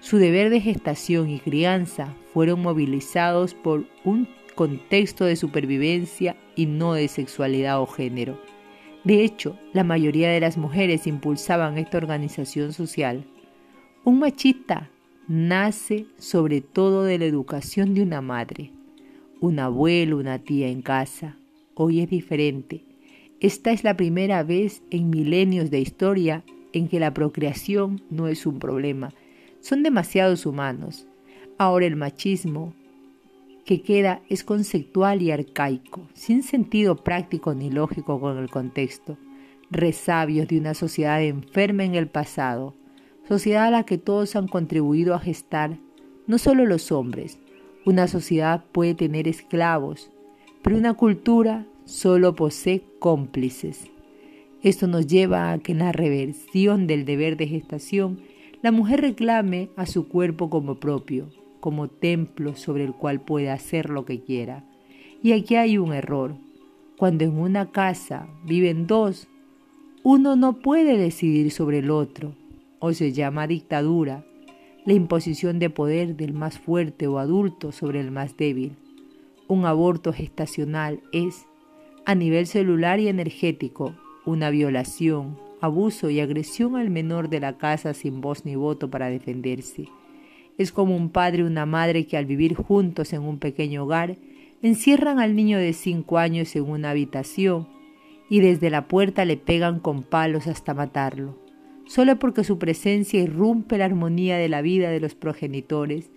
su 0.00 0.18
deber 0.18 0.50
de 0.50 0.60
gestación 0.60 1.30
y 1.30 1.40
crianza 1.40 2.14
fueron 2.34 2.60
movilizados 2.60 3.54
por 3.54 3.86
un 4.04 4.28
contexto 4.54 5.24
de 5.24 5.36
supervivencia 5.36 6.36
y 6.54 6.66
no 6.66 6.92
de 6.92 7.08
sexualidad 7.08 7.80
o 7.80 7.86
género. 7.86 8.38
De 9.04 9.24
hecho, 9.24 9.58
la 9.72 9.84
mayoría 9.84 10.28
de 10.28 10.40
las 10.40 10.58
mujeres 10.58 11.06
impulsaban 11.06 11.78
esta 11.78 11.96
organización 11.96 12.74
social. 12.74 13.24
Un 14.04 14.18
machista 14.18 14.90
nace 15.28 16.06
sobre 16.18 16.60
todo 16.60 17.04
de 17.04 17.18
la 17.18 17.24
educación 17.24 17.94
de 17.94 18.02
una 18.02 18.20
madre, 18.20 18.70
un 19.40 19.58
abuelo, 19.58 20.18
una 20.18 20.38
tía 20.38 20.68
en 20.68 20.82
casa. 20.82 21.36
Hoy 21.74 22.00
es 22.00 22.10
diferente. 22.10 22.84
Esta 23.40 23.72
es 23.72 23.84
la 23.84 23.96
primera 23.96 24.42
vez 24.42 24.82
en 24.90 25.10
milenios 25.10 25.70
de 25.70 25.80
historia 25.80 26.44
en 26.72 26.88
que 26.88 27.00
la 27.00 27.12
procreación 27.12 28.02
no 28.08 28.28
es 28.28 28.46
un 28.46 28.58
problema. 28.58 29.12
Son 29.60 29.82
demasiados 29.82 30.46
humanos. 30.46 31.06
Ahora 31.58 31.86
el 31.86 31.96
machismo 31.96 32.72
que 33.64 33.82
queda 33.82 34.22
es 34.28 34.44
conceptual 34.44 35.22
y 35.22 35.32
arcaico, 35.32 36.08
sin 36.14 36.44
sentido 36.44 37.02
práctico 37.02 37.52
ni 37.52 37.68
lógico 37.68 38.20
con 38.20 38.38
el 38.38 38.48
contexto, 38.48 39.18
resabios 39.70 40.46
de 40.46 40.58
una 40.58 40.74
sociedad 40.74 41.20
enferma 41.22 41.84
en 41.84 41.96
el 41.96 42.06
pasado, 42.06 42.74
sociedad 43.28 43.66
a 43.66 43.70
la 43.70 43.82
que 43.84 43.98
todos 43.98 44.36
han 44.36 44.46
contribuido 44.46 45.14
a 45.14 45.18
gestar, 45.18 45.78
no 46.26 46.38
solo 46.38 46.64
los 46.64 46.92
hombres. 46.92 47.38
Una 47.84 48.06
sociedad 48.08 48.64
puede 48.72 48.94
tener 48.94 49.28
esclavos, 49.28 50.10
pero 50.62 50.76
una 50.76 50.94
cultura 50.94 51.66
solo 51.84 52.34
posee 52.34 52.82
cómplices. 52.98 53.90
Esto 54.62 54.86
nos 54.86 55.06
lleva 55.06 55.52
a 55.52 55.58
que 55.58 55.72
en 55.72 55.78
la 55.78 55.92
reversión 55.92 56.86
del 56.86 57.04
deber 57.04 57.36
de 57.36 57.46
gestación, 57.46 58.20
la 58.62 58.72
mujer 58.72 59.00
reclame 59.00 59.70
a 59.76 59.86
su 59.86 60.08
cuerpo 60.08 60.50
como 60.50 60.76
propio, 60.76 61.28
como 61.60 61.88
templo 61.88 62.56
sobre 62.56 62.84
el 62.84 62.92
cual 62.92 63.20
puede 63.20 63.50
hacer 63.50 63.90
lo 63.90 64.04
que 64.04 64.20
quiera. 64.20 64.64
Y 65.22 65.32
aquí 65.32 65.56
hay 65.56 65.78
un 65.78 65.92
error. 65.92 66.34
Cuando 66.96 67.24
en 67.24 67.38
una 67.38 67.70
casa 67.70 68.28
viven 68.44 68.86
dos, 68.86 69.28
uno 70.02 70.36
no 70.36 70.60
puede 70.60 70.96
decidir 70.96 71.50
sobre 71.50 71.78
el 71.78 71.90
otro, 71.90 72.34
o 72.78 72.92
se 72.92 73.12
llama 73.12 73.46
dictadura, 73.46 74.24
la 74.84 74.92
imposición 74.92 75.58
de 75.58 75.70
poder 75.70 76.16
del 76.16 76.32
más 76.32 76.58
fuerte 76.58 77.06
o 77.06 77.18
adulto 77.18 77.72
sobre 77.72 78.00
el 78.00 78.10
más 78.10 78.36
débil. 78.36 78.76
Un 79.48 79.64
aborto 79.64 80.12
gestacional 80.12 81.00
es, 81.12 81.46
a 82.04 82.14
nivel 82.14 82.46
celular 82.46 83.00
y 83.00 83.08
energético, 83.08 83.94
una 84.24 84.50
violación, 84.50 85.38
abuso 85.60 86.10
y 86.10 86.20
agresión 86.20 86.76
al 86.76 86.90
menor 86.90 87.28
de 87.28 87.40
la 87.40 87.56
casa 87.58 87.94
sin 87.94 88.20
voz 88.20 88.44
ni 88.44 88.54
voto 88.54 88.90
para 88.90 89.08
defenderse. 89.08 89.88
Es 90.58 90.72
como 90.72 90.96
un 90.96 91.10
padre 91.10 91.40
y 91.40 91.46
una 91.46 91.66
madre 91.66 92.06
que 92.06 92.16
al 92.16 92.26
vivir 92.26 92.54
juntos 92.54 93.12
en 93.12 93.22
un 93.22 93.38
pequeño 93.38 93.84
hogar 93.84 94.16
encierran 94.62 95.18
al 95.18 95.34
niño 95.34 95.58
de 95.58 95.72
cinco 95.72 96.18
años 96.18 96.54
en 96.56 96.68
una 96.68 96.90
habitación 96.90 97.68
y 98.28 98.40
desde 98.40 98.70
la 98.70 98.88
puerta 98.88 99.24
le 99.24 99.36
pegan 99.36 99.80
con 99.80 100.02
palos 100.02 100.46
hasta 100.46 100.74
matarlo 100.74 101.45
solo 101.86 102.18
porque 102.18 102.44
su 102.44 102.58
presencia 102.58 103.20
irrumpe 103.20 103.78
la 103.78 103.86
armonía 103.86 104.36
de 104.36 104.48
la 104.48 104.62
vida 104.62 104.90
de 104.90 105.00
los 105.00 105.14
progenitores 105.14 106.10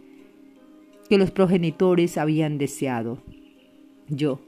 que 1.10 1.18
los 1.18 1.32
progenitores 1.32 2.18
habían 2.18 2.60
deseado. 2.60 3.18
Yo, 4.08 4.40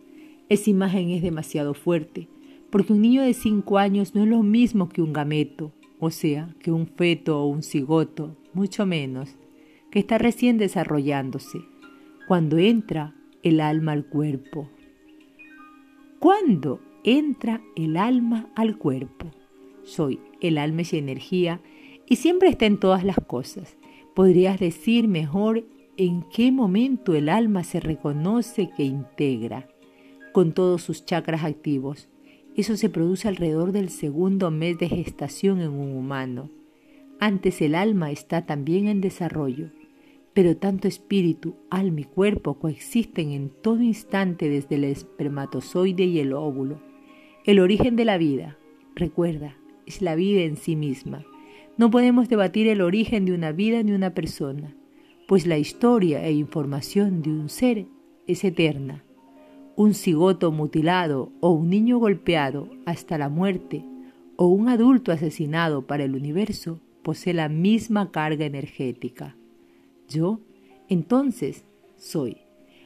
esa 0.48 0.70
imagen 0.70 1.10
es 1.10 1.24
demasiado 1.24 1.74
fuerte, 1.74 2.28
porque 2.70 2.94
un 2.94 3.02
niño 3.02 3.24
de 3.24 3.34
cinco 3.34 3.80
años 3.80 4.14
no 4.14 4.24
es 4.24 4.30
lo 4.30 4.44
mismo 4.44 4.88
que 4.88 5.02
un 5.02 5.12
gameto, 5.12 5.74
o 6.00 6.12
sea, 6.12 6.56
que 6.60 6.72
un 6.72 6.88
feto 6.88 7.42
o 7.42 7.48
un 7.48 7.64
cigoto, 7.64 8.38
mucho 8.54 8.86
menos, 8.86 9.36
que 9.90 10.00
está 10.00 10.20
recién 10.20 10.58
desarrollándose, 10.58 11.60
cuando 12.28 12.60
entra 12.60 13.16
el 13.42 13.60
alma 13.60 13.94
al 13.94 14.06
cuerpo. 14.06 14.70
¿Cuándo 16.20 16.80
entra 17.04 17.62
el 17.76 17.98
alma 17.98 18.50
al 18.56 18.78
cuerpo? 18.78 19.32
Soy 19.84 20.20
el 20.42 20.58
alma 20.58 20.82
es 20.82 20.94
energía 20.94 21.62
y 22.08 22.18
siempre 22.18 22.50
está 22.50 22.66
en 22.66 22.80
todas 22.80 23.04
las 23.04 23.18
cosas. 23.18 23.78
Podrías 24.14 24.60
decir 24.60 25.08
mejor 25.08 25.66
en 25.98 26.24
qué 26.24 26.52
momento 26.52 27.16
el 27.16 27.30
alma 27.30 27.64
se 27.64 27.80
reconoce 27.80 28.70
que 28.76 28.84
integra 28.84 29.68
con 30.34 30.54
todos 30.54 30.82
sus 30.82 31.06
chakras 31.06 31.44
activos. 31.44 32.10
Eso 32.56 32.76
se 32.76 32.90
produce 32.90 33.28
alrededor 33.28 33.72
del 33.72 33.90
segundo 33.90 34.52
mes 34.52 34.78
de 34.78 34.90
gestación 34.90 35.62
en 35.62 35.70
un 35.72 35.96
humano. 35.96 36.50
Antes 37.20 37.62
el 37.62 37.76
alma 37.76 38.12
está 38.12 38.46
también 38.46 38.88
en 38.88 39.00
desarrollo, 39.00 39.70
pero 40.34 40.58
tanto 40.58 40.88
espíritu, 40.88 41.56
alma 41.70 42.02
y 42.02 42.06
cuerpo 42.06 42.56
coexisten 42.56 43.32
en 43.32 43.50
todo 43.50 43.82
instante 43.82 44.50
desde 44.50 44.76
el 44.76 44.86
espermatozoide 44.86 46.06
y 46.06 46.20
el 46.20 46.34
óvulo. 46.34 46.82
El 47.46 47.60
origen 47.60 47.96
de 47.96 48.06
la 48.06 48.18
vida, 48.18 48.58
recuerda, 48.96 49.58
es 49.92 50.02
la 50.02 50.16
vida 50.16 50.42
en 50.44 50.56
sí 50.56 50.76
misma. 50.78 51.26
No 51.78 51.92
podemos 51.92 52.30
debatir 52.30 52.68
el 52.68 52.82
origen 52.82 53.26
de 53.26 53.34
una 53.34 53.52
vida 53.52 53.84
ni 53.84 53.92
una 53.92 54.14
persona, 54.14 54.74
pues 55.28 55.46
la 55.46 55.58
historia 55.58 56.26
e 56.26 56.32
información 56.32 57.22
de 57.22 57.32
un 57.32 57.50
ser 57.50 57.88
es 58.26 58.44
eterna. 58.46 59.04
Un 59.76 59.94
cigoto 59.94 60.52
mutilado 60.52 61.32
o 61.42 61.52
un 61.52 61.70
niño 61.70 61.98
golpeado 61.98 62.70
hasta 62.86 63.18
la 63.18 63.28
muerte 63.28 63.84
o 64.38 64.48
un 64.48 64.70
adulto 64.70 65.12
asesinado 65.12 65.86
para 65.88 66.06
el 66.06 66.16
universo 66.16 66.80
posee 67.04 67.34
la 67.34 67.50
misma 67.50 68.12
carga 68.12 68.46
energética. 68.46 69.36
Yo, 70.08 70.40
entonces, 70.88 71.66
soy. 71.98 72.38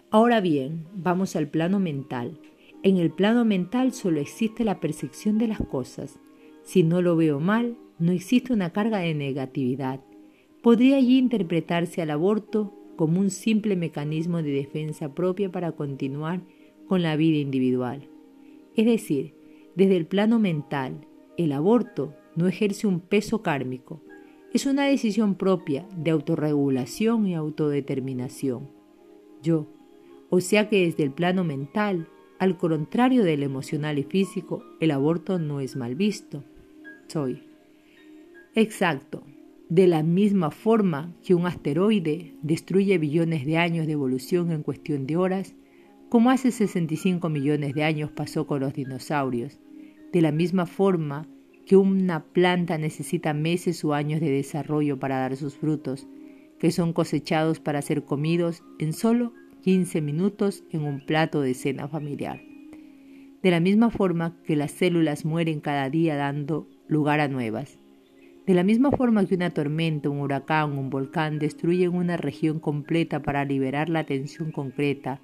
Ahora 0.09 0.41
bien, 0.41 0.87
vamos 0.95 1.35
al 1.35 1.49
plano 1.49 1.79
mental. 1.79 2.39
En 2.81 2.97
el 2.97 3.11
plano 3.11 3.45
mental 3.45 3.93
solo 3.93 4.19
existe 4.19 4.63
la 4.63 4.79
percepción 4.79 5.37
de 5.37 5.47
las 5.47 5.59
cosas, 5.59 6.19
si 6.65 6.83
no 6.83 7.01
lo 7.01 7.15
veo 7.15 7.39
mal, 7.39 7.77
no 7.99 8.11
existe 8.11 8.51
una 8.51 8.71
carga 8.71 8.97
de 8.99 9.13
negatividad. 9.13 10.01
Podría 10.61 10.97
allí 10.97 11.17
interpretarse 11.17 12.01
al 12.01 12.09
aborto 12.09 12.73
como 12.97 13.19
un 13.19 13.29
simple 13.29 13.75
mecanismo 13.75 14.41
de 14.41 14.51
defensa 14.51 15.13
propia 15.13 15.51
para 15.51 15.71
continuar 15.73 16.41
con 16.87 17.01
la 17.01 17.15
vida 17.15 17.37
individual. 17.37 18.09
Es 18.75 18.85
decir, 18.85 19.35
desde 19.75 19.95
el 19.95 20.07
plano 20.07 20.39
mental, 20.39 21.05
el 21.37 21.51
aborto 21.51 22.13
no 22.35 22.47
ejerce 22.47 22.87
un 22.87 22.99
peso 22.99 23.41
kármico, 23.41 24.01
es 24.53 24.65
una 24.65 24.85
decisión 24.85 25.35
propia 25.35 25.85
de 25.95 26.11
autorregulación 26.11 27.27
y 27.27 27.35
autodeterminación. 27.35 28.69
Yo, 29.43 29.67
o 30.29 30.39
sea 30.39 30.69
que 30.69 30.85
desde 30.85 31.03
el 31.03 31.11
plano 31.11 31.43
mental, 31.43 32.07
al 32.39 32.57
contrario 32.57 33.23
del 33.23 33.43
emocional 33.43 33.99
y 33.99 34.03
físico, 34.03 34.63
el 34.79 34.91
aborto 34.91 35.39
no 35.39 35.59
es 35.59 35.75
mal 35.75 35.95
visto. 35.95 36.43
Soy. 37.07 37.43
Exacto. 38.55 39.23
De 39.69 39.87
la 39.87 40.03
misma 40.03 40.51
forma 40.51 41.15
que 41.23 41.33
un 41.33 41.47
asteroide 41.47 42.35
destruye 42.41 42.97
billones 42.97 43.45
de 43.45 43.57
años 43.57 43.87
de 43.87 43.93
evolución 43.93 44.51
en 44.51 44.63
cuestión 44.63 45.07
de 45.07 45.17
horas, 45.17 45.55
como 46.09 46.29
hace 46.29 46.51
65 46.51 47.29
millones 47.29 47.73
de 47.73 47.83
años 47.83 48.11
pasó 48.11 48.45
con 48.45 48.59
los 48.59 48.73
dinosaurios, 48.73 49.59
de 50.13 50.21
la 50.21 50.31
misma 50.31 50.65
forma 50.65 51.27
que 51.65 51.75
una 51.75 52.23
planta 52.25 52.77
necesita 52.77 53.33
meses 53.33 53.83
o 53.83 53.93
años 53.93 54.21
de 54.21 54.29
desarrollo 54.29 54.99
para 54.99 55.17
dar 55.17 55.35
sus 55.35 55.55
frutos, 55.55 56.07
que 56.59 56.71
son 56.71 56.93
cosechados 56.93 57.59
para 57.59 57.81
ser 57.81 58.05
comidos 58.05 58.63
en 58.79 58.93
solo 58.93 59.33
15 59.63 59.99
minutos 60.01 60.63
en 60.69 60.83
un 60.83 61.03
plato 61.05 61.41
de 61.41 61.55
cena 61.55 61.87
familiar. 61.87 62.41
De 63.41 63.51
la 63.51 63.59
misma 63.59 63.89
forma 63.89 64.37
que 64.43 64.55
las 64.55 64.71
células 64.71 65.25
mueren 65.25 65.59
cada 65.59 65.89
día 65.89 66.15
dando 66.15 66.67
lugar 66.87 67.19
a 67.19 67.27
nuevas. 67.27 67.77
De 68.45 68.53
la 68.53 68.63
misma 68.63 68.91
forma 68.91 69.25
que 69.25 69.35
una 69.35 69.49
tormenta, 69.49 70.09
un 70.09 70.19
huracán, 70.19 70.77
un 70.77 70.89
volcán 70.89 71.39
destruyen 71.39 71.95
una 71.95 72.15
región 72.15 72.59
completa 72.59 73.21
para 73.21 73.43
liberar 73.43 73.89
la 73.89 74.05
tensión 74.05 74.51
concreta, 74.51 75.19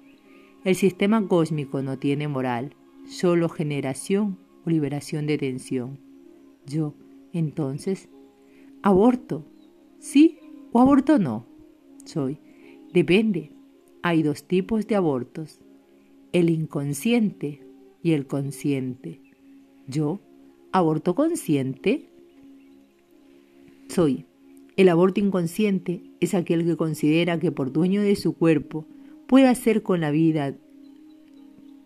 el 0.64 0.74
sistema 0.74 1.26
cósmico 1.28 1.82
no 1.82 1.98
tiene 1.98 2.26
moral, 2.26 2.74
solo 3.06 3.48
generación 3.48 4.38
o 4.64 4.70
liberación 4.70 5.26
de 5.26 5.38
tensión. 5.38 5.98
Yo, 6.66 6.94
entonces, 7.32 8.08
aborto, 8.82 9.44
sí 9.98 10.38
o 10.72 10.80
aborto 10.80 11.18
no. 11.18 11.46
Soy, 12.04 12.38
depende, 12.92 13.52
hay 14.02 14.22
dos 14.22 14.44
tipos 14.44 14.86
de 14.86 14.96
abortos, 14.96 15.60
el 16.32 16.50
inconsciente 16.50 17.64
y 18.02 18.12
el 18.12 18.26
consciente. 18.26 19.20
Yo, 19.86 20.20
aborto 20.72 21.14
consciente. 21.14 22.08
Soy. 23.88 24.24
El 24.78 24.88
aborto 24.88 25.20
inconsciente 25.20 26.02
es 26.20 26.32
aquel 26.32 26.64
que 26.64 26.78
considera 26.78 27.38
que 27.38 27.52
por 27.52 27.72
dueño 27.72 28.00
de 28.00 28.16
su 28.16 28.32
cuerpo 28.32 28.86
puede 29.26 29.48
hacer 29.48 29.82
con 29.82 30.00
la 30.00 30.10
vida 30.10 30.54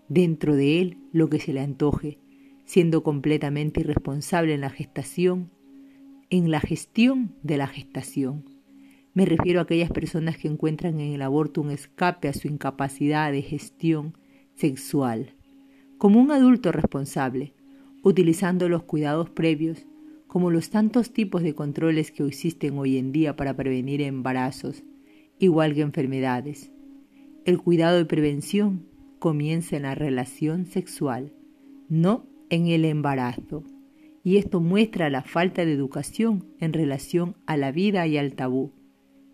dentro 0.08 0.54
de 0.54 0.80
él 0.80 0.98
lo 1.12 1.28
que 1.28 1.40
se 1.40 1.52
le 1.52 1.60
antoje, 1.60 2.18
siendo 2.64 3.02
completamente 3.02 3.80
irresponsable 3.80 4.54
en 4.54 4.60
la 4.60 4.70
gestación, 4.70 5.50
en 6.30 6.52
la 6.52 6.60
gestión 6.60 7.34
de 7.42 7.58
la 7.58 7.66
gestación. 7.66 8.44
Me 9.14 9.26
refiero 9.26 9.58
a 9.58 9.62
aquellas 9.64 9.90
personas 9.90 10.38
que 10.38 10.46
encuentran 10.46 11.00
en 11.00 11.12
el 11.12 11.22
aborto 11.22 11.60
un 11.60 11.72
escape 11.72 12.28
a 12.28 12.32
su 12.32 12.46
incapacidad 12.46 13.32
de 13.32 13.42
gestión 13.42 14.16
sexual. 14.54 15.34
Como 15.98 16.20
un 16.20 16.30
adulto 16.30 16.70
responsable, 16.70 17.55
utilizando 18.06 18.68
los 18.68 18.84
cuidados 18.84 19.30
previos, 19.30 19.86
como 20.26 20.50
los 20.50 20.70
tantos 20.70 21.12
tipos 21.12 21.42
de 21.42 21.54
controles 21.54 22.12
que 22.12 22.24
existen 22.24 22.78
hoy 22.78 22.98
en 22.98 23.10
día 23.10 23.34
para 23.34 23.56
prevenir 23.56 24.00
embarazos, 24.00 24.84
igual 25.38 25.74
que 25.74 25.80
enfermedades. 25.80 26.70
El 27.44 27.58
cuidado 27.58 27.96
de 27.96 28.04
prevención 28.04 28.86
comienza 29.18 29.76
en 29.76 29.82
la 29.82 29.94
relación 29.94 30.66
sexual, 30.66 31.32
no 31.88 32.26
en 32.48 32.68
el 32.68 32.84
embarazo. 32.84 33.64
Y 34.22 34.36
esto 34.36 34.60
muestra 34.60 35.10
la 35.10 35.22
falta 35.22 35.64
de 35.64 35.72
educación 35.72 36.46
en 36.60 36.72
relación 36.72 37.36
a 37.46 37.56
la 37.56 37.72
vida 37.72 38.06
y 38.06 38.18
al 38.18 38.34
tabú 38.34 38.72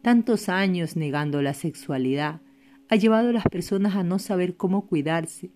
tantos 0.02 0.48
años 0.48 0.96
negando 0.96 1.40
la 1.42 1.54
sexualidad, 1.54 2.42
ha 2.88 2.96
llevado 2.96 3.30
a 3.30 3.32
las 3.32 3.44
personas 3.44 3.94
a 3.94 4.02
no 4.02 4.18
saber 4.18 4.56
cómo 4.56 4.86
cuidarse, 4.86 5.52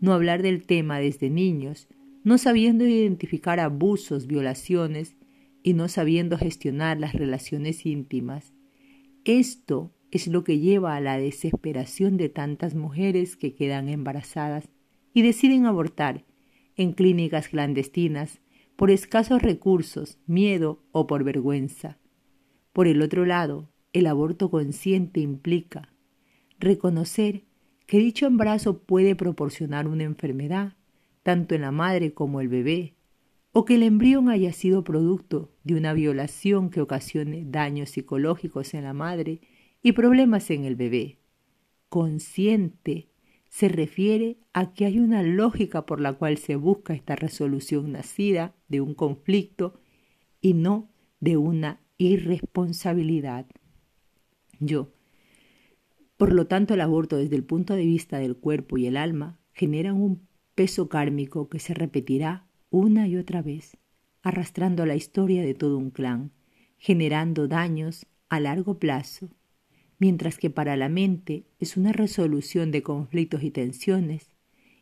no 0.00 0.14
hablar 0.14 0.42
del 0.42 0.64
tema 0.64 1.00
desde 1.00 1.28
niños, 1.28 1.88
no 2.28 2.36
sabiendo 2.36 2.86
identificar 2.86 3.58
abusos, 3.58 4.26
violaciones 4.26 5.16
y 5.62 5.72
no 5.72 5.88
sabiendo 5.88 6.36
gestionar 6.36 7.00
las 7.00 7.14
relaciones 7.14 7.86
íntimas. 7.86 8.52
Esto 9.24 9.94
es 10.10 10.28
lo 10.28 10.44
que 10.44 10.58
lleva 10.58 10.94
a 10.94 11.00
la 11.00 11.16
desesperación 11.16 12.18
de 12.18 12.28
tantas 12.28 12.74
mujeres 12.74 13.34
que 13.34 13.54
quedan 13.54 13.88
embarazadas 13.88 14.68
y 15.14 15.22
deciden 15.22 15.64
abortar 15.64 16.26
en 16.76 16.92
clínicas 16.92 17.48
clandestinas 17.48 18.42
por 18.76 18.90
escasos 18.90 19.40
recursos, 19.40 20.18
miedo 20.26 20.82
o 20.92 21.06
por 21.06 21.24
vergüenza. 21.24 21.96
Por 22.74 22.88
el 22.88 23.00
otro 23.00 23.24
lado, 23.24 23.70
el 23.94 24.06
aborto 24.06 24.50
consciente 24.50 25.20
implica 25.20 25.94
reconocer 26.58 27.44
que 27.86 27.96
dicho 27.96 28.26
embarazo 28.26 28.82
puede 28.82 29.16
proporcionar 29.16 29.88
una 29.88 30.04
enfermedad, 30.04 30.74
tanto 31.22 31.54
en 31.54 31.62
la 31.62 31.72
madre 31.72 32.12
como 32.12 32.40
el 32.40 32.48
bebé, 32.48 32.94
o 33.52 33.64
que 33.64 33.74
el 33.76 33.82
embrión 33.82 34.28
haya 34.28 34.52
sido 34.52 34.84
producto 34.84 35.50
de 35.64 35.74
una 35.74 35.92
violación 35.92 36.70
que 36.70 36.80
ocasione 36.80 37.44
daños 37.46 37.90
psicológicos 37.90 38.74
en 38.74 38.84
la 38.84 38.92
madre 38.92 39.40
y 39.82 39.92
problemas 39.92 40.50
en 40.50 40.64
el 40.64 40.76
bebé. 40.76 41.18
Consciente 41.88 43.08
se 43.48 43.68
refiere 43.68 44.36
a 44.52 44.72
que 44.72 44.84
hay 44.84 44.98
una 44.98 45.22
lógica 45.22 45.86
por 45.86 46.00
la 46.00 46.12
cual 46.12 46.36
se 46.36 46.56
busca 46.56 46.94
esta 46.94 47.16
resolución 47.16 47.92
nacida 47.92 48.54
de 48.68 48.80
un 48.80 48.94
conflicto 48.94 49.80
y 50.40 50.54
no 50.54 50.90
de 51.20 51.36
una 51.36 51.80
irresponsabilidad 51.96 53.46
yo. 54.60 54.92
Por 56.16 56.32
lo 56.32 56.46
tanto, 56.46 56.74
el 56.74 56.80
aborto 56.80 57.16
desde 57.16 57.36
el 57.36 57.44
punto 57.44 57.74
de 57.74 57.84
vista 57.84 58.18
del 58.18 58.36
cuerpo 58.36 58.76
y 58.76 58.86
el 58.86 58.96
alma 58.96 59.38
genera 59.52 59.94
un 59.94 60.27
peso 60.58 60.88
kármico 60.88 61.48
que 61.48 61.60
se 61.60 61.72
repetirá 61.72 62.44
una 62.68 63.06
y 63.06 63.14
otra 63.14 63.42
vez, 63.42 63.76
arrastrando 64.22 64.86
la 64.86 64.96
historia 64.96 65.40
de 65.40 65.54
todo 65.54 65.78
un 65.78 65.90
clan, 65.90 66.32
generando 66.78 67.46
daños 67.46 68.06
a 68.28 68.40
largo 68.40 68.80
plazo, 68.80 69.30
mientras 70.00 70.36
que 70.36 70.50
para 70.50 70.76
la 70.76 70.88
mente 70.88 71.44
es 71.60 71.76
una 71.76 71.92
resolución 71.92 72.72
de 72.72 72.82
conflictos 72.82 73.44
y 73.44 73.52
tensiones, 73.52 74.32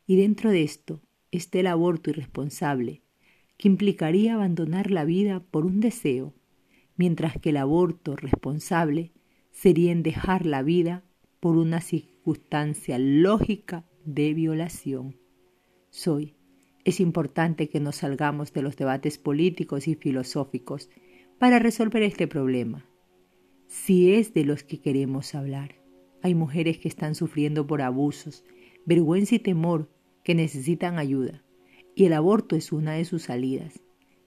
y 0.07 0.17
dentro 0.17 0.49
de 0.49 0.63
esto 0.63 1.03
está 1.31 1.61
el 1.61 1.67
aborto 1.67 2.09
irresponsable, 2.09 3.03
que 3.59 3.69
implicaría 3.69 4.33
abandonar 4.33 4.91
la 4.91 5.05
vida 5.05 5.41
por 5.41 5.67
un 5.67 5.81
deseo, 5.81 6.33
mientras 6.97 7.39
que 7.39 7.51
el 7.51 7.59
aborto 7.59 8.17
responsable 8.17 9.13
sería 9.53 9.93
en 9.93 10.03
dejar 10.03 10.47
la 10.47 10.63
vida 10.63 11.05
por 11.39 11.59
una 11.59 11.83
circunstancia 11.83 12.99
lógica 12.99 13.85
de 14.07 14.33
violación. 14.33 15.26
Soy. 15.97 16.35
Es 16.85 17.01
importante 17.01 17.71
que 17.71 17.81
nos 17.81 17.97
salgamos 17.97 18.53
de 18.53 18.61
los 18.61 18.77
debates 18.77 19.17
políticos 19.17 19.89
y 19.89 19.95
filosóficos 19.95 20.91
para 21.39 21.59
resolver 21.59 22.03
este 22.03 22.27
problema. 22.27 22.85
Si 23.67 24.13
es 24.13 24.35
de 24.35 24.45
los 24.45 24.63
que 24.63 24.79
queremos 24.79 25.35
hablar, 25.35 25.77
hay 26.23 26.35
mujeres 26.35 26.77
que 26.77 26.89
están 26.89 27.15
sufriendo 27.15 27.67
por 27.67 27.81
abusos, 27.81 28.45
vergüenza 28.85 29.37
y 29.37 29.39
temor 29.39 29.91
que 30.23 30.35
necesitan 30.35 30.99
ayuda, 30.99 31.43
y 31.95 32.05
el 32.05 32.13
aborto 32.13 32.57
es 32.57 32.73
una 32.73 32.93
de 32.93 33.07
sus 33.07 33.23
salidas. 33.23 33.81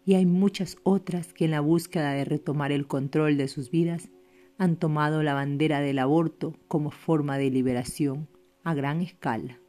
Y 0.05 0.15
hay 0.15 0.25
muchas 0.25 0.75
otras 0.81 1.33
que 1.33 1.45
en 1.45 1.51
la 1.51 1.61
búsqueda 1.61 2.13
de 2.13 2.25
retomar 2.25 2.71
el 2.71 2.87
control 2.87 3.37
de 3.37 3.47
sus 3.47 3.69
vidas 3.69 4.09
han 4.57 4.75
tomado 4.75 5.21
la 5.21 5.35
bandera 5.35 5.81
del 5.81 5.99
aborto 5.99 6.55
como 6.67 6.89
forma 6.89 7.37
de 7.37 7.51
liberación 7.51 8.27
a 8.63 8.73
gran 8.73 9.01
escala. 9.01 9.59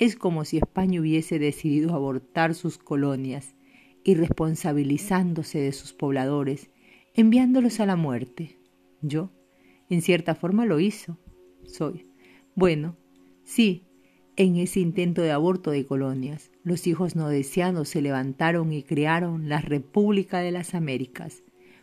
Es 0.00 0.16
como 0.16 0.46
si 0.46 0.56
España 0.56 0.98
hubiese 0.98 1.38
decidido 1.38 1.94
abortar 1.94 2.54
sus 2.54 2.78
colonias 2.78 3.54
y 4.02 4.14
responsabilizándose 4.14 5.58
de 5.58 5.72
sus 5.72 5.92
pobladores, 5.92 6.70
enviándolos 7.12 7.80
a 7.80 7.86
la 7.86 7.96
muerte. 7.96 8.56
Yo, 9.02 9.30
en 9.90 10.00
cierta 10.00 10.34
forma, 10.34 10.64
lo 10.64 10.80
hizo. 10.80 11.18
Soy. 11.66 12.06
Bueno, 12.54 12.96
sí, 13.44 13.84
en 14.36 14.56
ese 14.56 14.80
intento 14.80 15.20
de 15.20 15.32
aborto 15.32 15.70
de 15.70 15.84
colonias, 15.84 16.50
los 16.64 16.86
hijos 16.86 17.14
no 17.14 17.28
deseados 17.28 17.90
se 17.90 18.00
levantaron 18.00 18.72
y 18.72 18.82
crearon 18.82 19.50
la 19.50 19.60
República 19.60 20.38
de 20.38 20.50
las 20.50 20.74
Américas, 20.74 21.42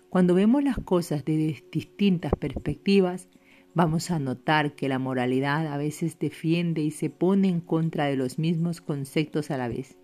cuando 0.09 0.33
vemos 0.33 0.63
las 0.63 0.79
cosas 0.79 1.23
de 1.23 1.61
distintas 1.71 2.31
perspectivas, 2.39 3.29
vamos 3.77 4.09
a 4.09 4.17
notar 4.17 4.73
que 4.73 4.89
la 4.89 4.97
moralidad 4.97 5.67
a 5.67 5.77
veces 5.77 6.17
defiende 6.17 6.81
y 6.81 6.89
se 6.89 7.11
pone 7.11 7.47
en 7.47 7.61
contra 7.61 8.05
de 8.05 8.15
los 8.15 8.39
mismos 8.39 8.81
conceptos 8.81 9.51
a 9.51 9.57
la 9.57 9.67
vez. 9.67 9.99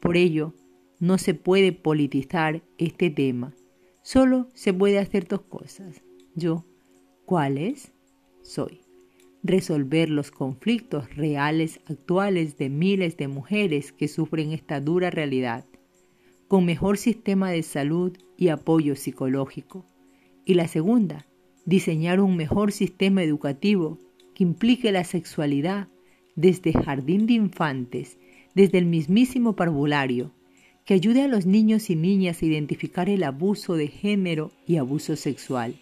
Por 0.00 0.16
ello, 0.16 0.52
no 0.98 1.16
se 1.18 1.34
puede 1.34 1.70
politizar 1.70 2.64
este 2.76 3.10
tema. 3.10 3.54
Solo 4.02 4.48
se 4.54 4.74
puede 4.74 4.98
hacer 4.98 5.28
dos 5.28 5.42
cosas. 5.42 6.02
Yo, 6.34 6.64
¿cuáles? 7.24 7.92
Soy 8.42 8.80
resolver 9.44 10.10
los 10.10 10.32
conflictos 10.32 11.14
reales 11.14 11.78
actuales 11.88 12.58
de 12.58 12.68
miles 12.68 13.16
de 13.16 13.28
mujeres 13.28 13.92
que 13.92 14.08
sufren 14.08 14.50
esta 14.50 14.80
dura 14.80 15.10
realidad, 15.10 15.66
con 16.48 16.64
mejor 16.64 16.98
sistema 16.98 17.50
de 17.52 17.62
salud 17.62 18.16
y 18.36 18.48
apoyo 18.48 18.96
psicológico. 18.96 19.86
Y 20.44 20.54
la 20.54 20.66
segunda, 20.66 21.26
diseñar 21.64 22.20
un 22.20 22.36
mejor 22.36 22.72
sistema 22.72 23.22
educativo 23.22 23.98
que 24.34 24.42
implique 24.42 24.92
la 24.92 25.04
sexualidad 25.04 25.88
desde 26.36 26.72
jardín 26.72 27.26
de 27.26 27.34
infantes, 27.34 28.18
desde 28.54 28.78
el 28.78 28.86
mismísimo 28.86 29.54
parvulario, 29.56 30.32
que 30.84 30.94
ayude 30.94 31.22
a 31.22 31.28
los 31.28 31.46
niños 31.46 31.88
y 31.90 31.96
niñas 31.96 32.42
a 32.42 32.46
identificar 32.46 33.08
el 33.08 33.22
abuso 33.24 33.74
de 33.74 33.88
género 33.88 34.52
y 34.66 34.76
abuso 34.76 35.16
sexual 35.16 35.76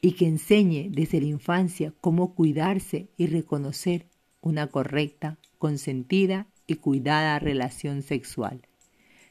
y 0.00 0.12
que 0.12 0.26
enseñe 0.26 0.88
desde 0.90 1.20
la 1.20 1.26
infancia 1.26 1.92
cómo 2.00 2.34
cuidarse 2.34 3.08
y 3.16 3.26
reconocer 3.26 4.06
una 4.40 4.68
correcta, 4.68 5.38
consentida 5.58 6.46
y 6.66 6.76
cuidada 6.76 7.38
relación 7.38 8.02
sexual. 8.02 8.62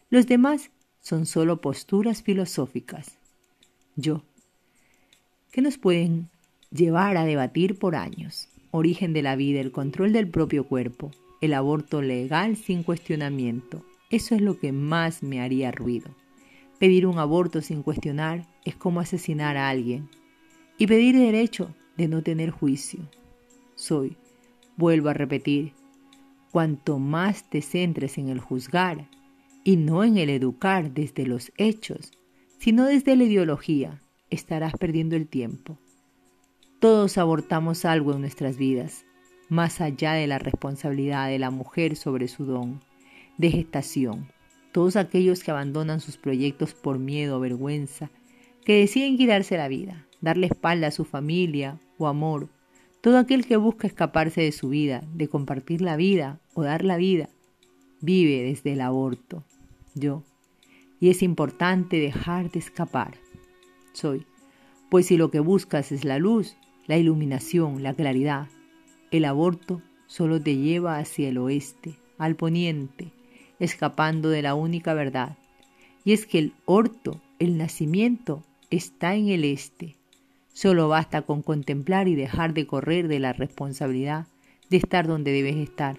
Los 0.10 0.28
demás 0.28 0.72
son 1.00 1.26
solo 1.26 1.62
posturas 1.62 2.22
filosóficas. 2.22 3.17
Yo, 3.96 4.24
que 5.58 5.63
nos 5.63 5.80
pueden 5.80 6.30
llevar 6.70 7.17
a 7.17 7.26
debatir 7.26 7.80
por 7.80 7.96
años. 7.96 8.48
Origen 8.70 9.12
de 9.12 9.24
la 9.24 9.36
vida, 9.36 9.60
el 9.60 9.72
control 9.72 10.13
del 10.13 10.30
propio 10.30 10.67
cuerpo, 10.67 11.10
el 11.41 11.56
aborto 11.56 12.04
legal 12.04 12.58
sin 12.58 12.84
cuestionamiento. 12.84 13.84
Eso 14.12 14.36
es 14.36 14.41
lo 14.41 14.60
que 14.60 14.72
más 14.72 15.24
me 15.24 15.41
haría 15.41 15.72
ruido. 15.72 16.12
Pedir 16.78 17.08
un 17.08 17.17
aborto 17.17 17.63
sin 17.63 17.82
cuestionar 17.82 18.46
es 18.65 18.76
como 18.76 19.00
asesinar 19.00 19.58
a 19.58 19.70
alguien, 19.70 20.10
y 20.78 20.86
pedir 20.86 21.17
derecho 21.17 21.74
de 21.98 22.08
no 22.08 22.22
tener 22.22 22.52
juicio. 22.52 23.00
Soy, 23.74 24.15
vuelvo 24.76 25.10
a 25.10 25.15
repetir, 25.15 25.74
cuanto 26.52 27.00
más 27.00 27.50
te 27.50 27.63
centres 27.63 28.20
en 28.20 28.30
el 28.30 28.41
juzgar 28.41 29.10
y 29.63 29.78
no 29.78 30.04
en 30.04 30.17
el 30.17 30.30
educar 30.30 30.93
desde 30.93 31.26
los 31.26 31.52
hechos, 31.58 32.12
sino 32.60 32.86
desde 32.86 33.15
la 33.15 33.24
ideología, 33.24 34.04
estarás 34.30 34.74
perdiendo 34.74 35.16
el 35.16 35.28
tiempo. 35.28 35.78
Todos 36.80 37.18
abortamos 37.18 37.86
algo 37.86 38.13
en 38.13 38.22
nuestras 38.22 38.58
vidas, 38.58 39.06
más 39.50 39.82
allá 39.82 40.13
de 40.13 40.28
la 40.28 40.40
responsabilidad 40.40 41.28
de 41.28 41.40
la 41.40 41.50
mujer 41.50 41.96
sobre 41.96 42.28
su 42.28 42.46
don 42.46 42.82
de 43.38 43.52
gestación. 43.52 44.28
Todos 44.72 44.96
aquellos 44.96 45.44
que 45.44 45.52
abandonan 45.52 46.00
sus 46.00 46.18
proyectos 46.18 46.74
por 46.74 47.00
miedo 47.00 47.38
o 47.38 47.40
vergüenza, 47.40 48.12
que 48.66 48.80
deciden 48.80 49.18
quitarse 49.18 49.58
la 49.58 49.68
vida, 49.68 50.06
darle 50.22 50.48
espalda 50.48 50.88
a 50.88 50.92
su 50.92 51.06
familia 51.06 51.80
o 51.98 52.08
amor, 52.08 52.50
todo 53.02 53.18
aquel 53.18 53.46
que 53.46 53.58
busca 53.58 53.88
escaparse 53.88 54.42
de 54.42 54.52
su 54.52 54.70
vida, 54.70 55.04
de 55.13 55.28
compartir 55.28 55.82
la 55.82 55.96
vida 55.96 56.40
o 56.54 56.63
dar 56.63 56.84
la 56.84 56.98
vida, 56.98 57.30
vive 58.02 58.44
desde 58.44 58.74
el 58.74 58.82
aborto. 58.82 59.44
Yo. 59.96 60.24
Y 61.00 61.10
es 61.10 61.24
importante 61.24 61.98
dejar 61.98 62.52
de 62.52 62.60
escapar. 62.60 63.18
Soy. 63.97 64.27
Pues 64.91 65.07
si 65.07 65.17
lo 65.17 65.31
que 65.31 65.39
buscas 65.39 65.91
es 65.91 66.05
la 66.05 66.19
luz, 66.19 66.55
la 66.86 66.97
iluminación, 66.97 67.81
la 67.81 67.95
claridad, 67.95 68.47
el 69.10 69.25
aborto 69.25 69.81
solo 70.05 70.39
te 70.39 70.55
lleva 70.55 70.99
hacia 70.99 71.29
el 71.29 71.39
oeste, 71.39 71.97
al 72.19 72.36
poniente, 72.36 73.12
escapando 73.60 74.29
de 74.29 74.43
la 74.43 74.53
única 74.53 74.93
verdad. 74.93 75.36
Y 76.05 76.13
es 76.13 76.27
que 76.27 76.38
el 76.38 76.53
orto, 76.65 77.19
el 77.39 77.57
nacimiento, 77.57 78.43
está 78.69 79.15
en 79.15 79.29
el 79.29 79.43
este, 79.43 79.95
Solo 80.53 80.88
basta 80.88 81.23
con 81.23 81.41
contemplar 81.41 82.07
y 82.07 82.13
dejar 82.15 82.53
de 82.53 82.67
correr 82.67 83.07
de 83.07 83.19
la 83.19 83.33
responsabilidad 83.33 84.27
de 84.69 84.77
estar 84.77 85.07
donde 85.07 85.31
debes 85.31 85.55
estar, 85.55 85.97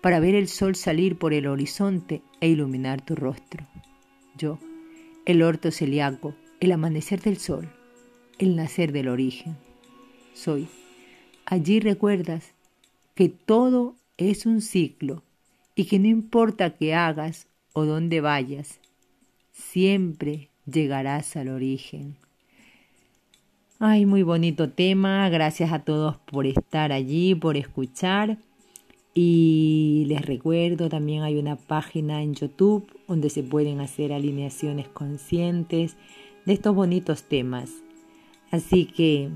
para 0.00 0.20
ver 0.20 0.36
el 0.36 0.46
sol 0.46 0.76
salir 0.76 1.16
por 1.16 1.32
el 1.32 1.48
horizonte 1.48 2.22
e 2.40 2.48
iluminar 2.48 3.00
tu 3.00 3.16
rostro. 3.16 3.66
Yo, 4.36 4.58
el 5.26 5.42
orto 5.42 5.72
celíaco, 5.72 6.34
el 6.60 6.72
amanecer 6.72 7.20
del 7.20 7.38
sol, 7.38 7.68
el 8.38 8.56
nacer 8.56 8.92
del 8.92 9.08
origen. 9.08 9.56
Soy. 10.34 10.68
Allí 11.44 11.80
recuerdas 11.80 12.52
que 13.14 13.28
todo 13.28 13.96
es 14.16 14.46
un 14.46 14.60
ciclo 14.60 15.22
y 15.74 15.84
que 15.84 15.98
no 15.98 16.08
importa 16.08 16.76
qué 16.76 16.94
hagas 16.94 17.46
o 17.72 17.84
dónde 17.84 18.20
vayas, 18.20 18.80
siempre 19.52 20.50
llegarás 20.66 21.36
al 21.36 21.48
origen. 21.48 22.16
Ay, 23.78 24.06
muy 24.06 24.24
bonito 24.24 24.70
tema. 24.70 25.28
Gracias 25.28 25.72
a 25.72 25.84
todos 25.84 26.16
por 26.16 26.46
estar 26.46 26.90
allí, 26.90 27.36
por 27.36 27.56
escuchar. 27.56 28.38
Y 29.14 30.04
les 30.08 30.26
recuerdo, 30.26 30.88
también 30.88 31.22
hay 31.22 31.36
una 31.38 31.56
página 31.56 32.22
en 32.22 32.34
YouTube 32.34 32.88
donde 33.06 33.30
se 33.30 33.42
pueden 33.42 33.80
hacer 33.80 34.12
alineaciones 34.12 34.88
conscientes 34.88 35.96
de 36.48 36.54
estos 36.54 36.74
bonitos 36.74 37.24
temas. 37.24 37.70
Así 38.50 38.86
que 38.86 39.28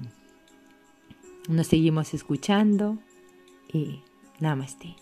nos 1.47 1.67
seguimos 1.67 2.15
escuchando 2.15 2.97
y 3.71 4.01
namaste. 4.41 5.02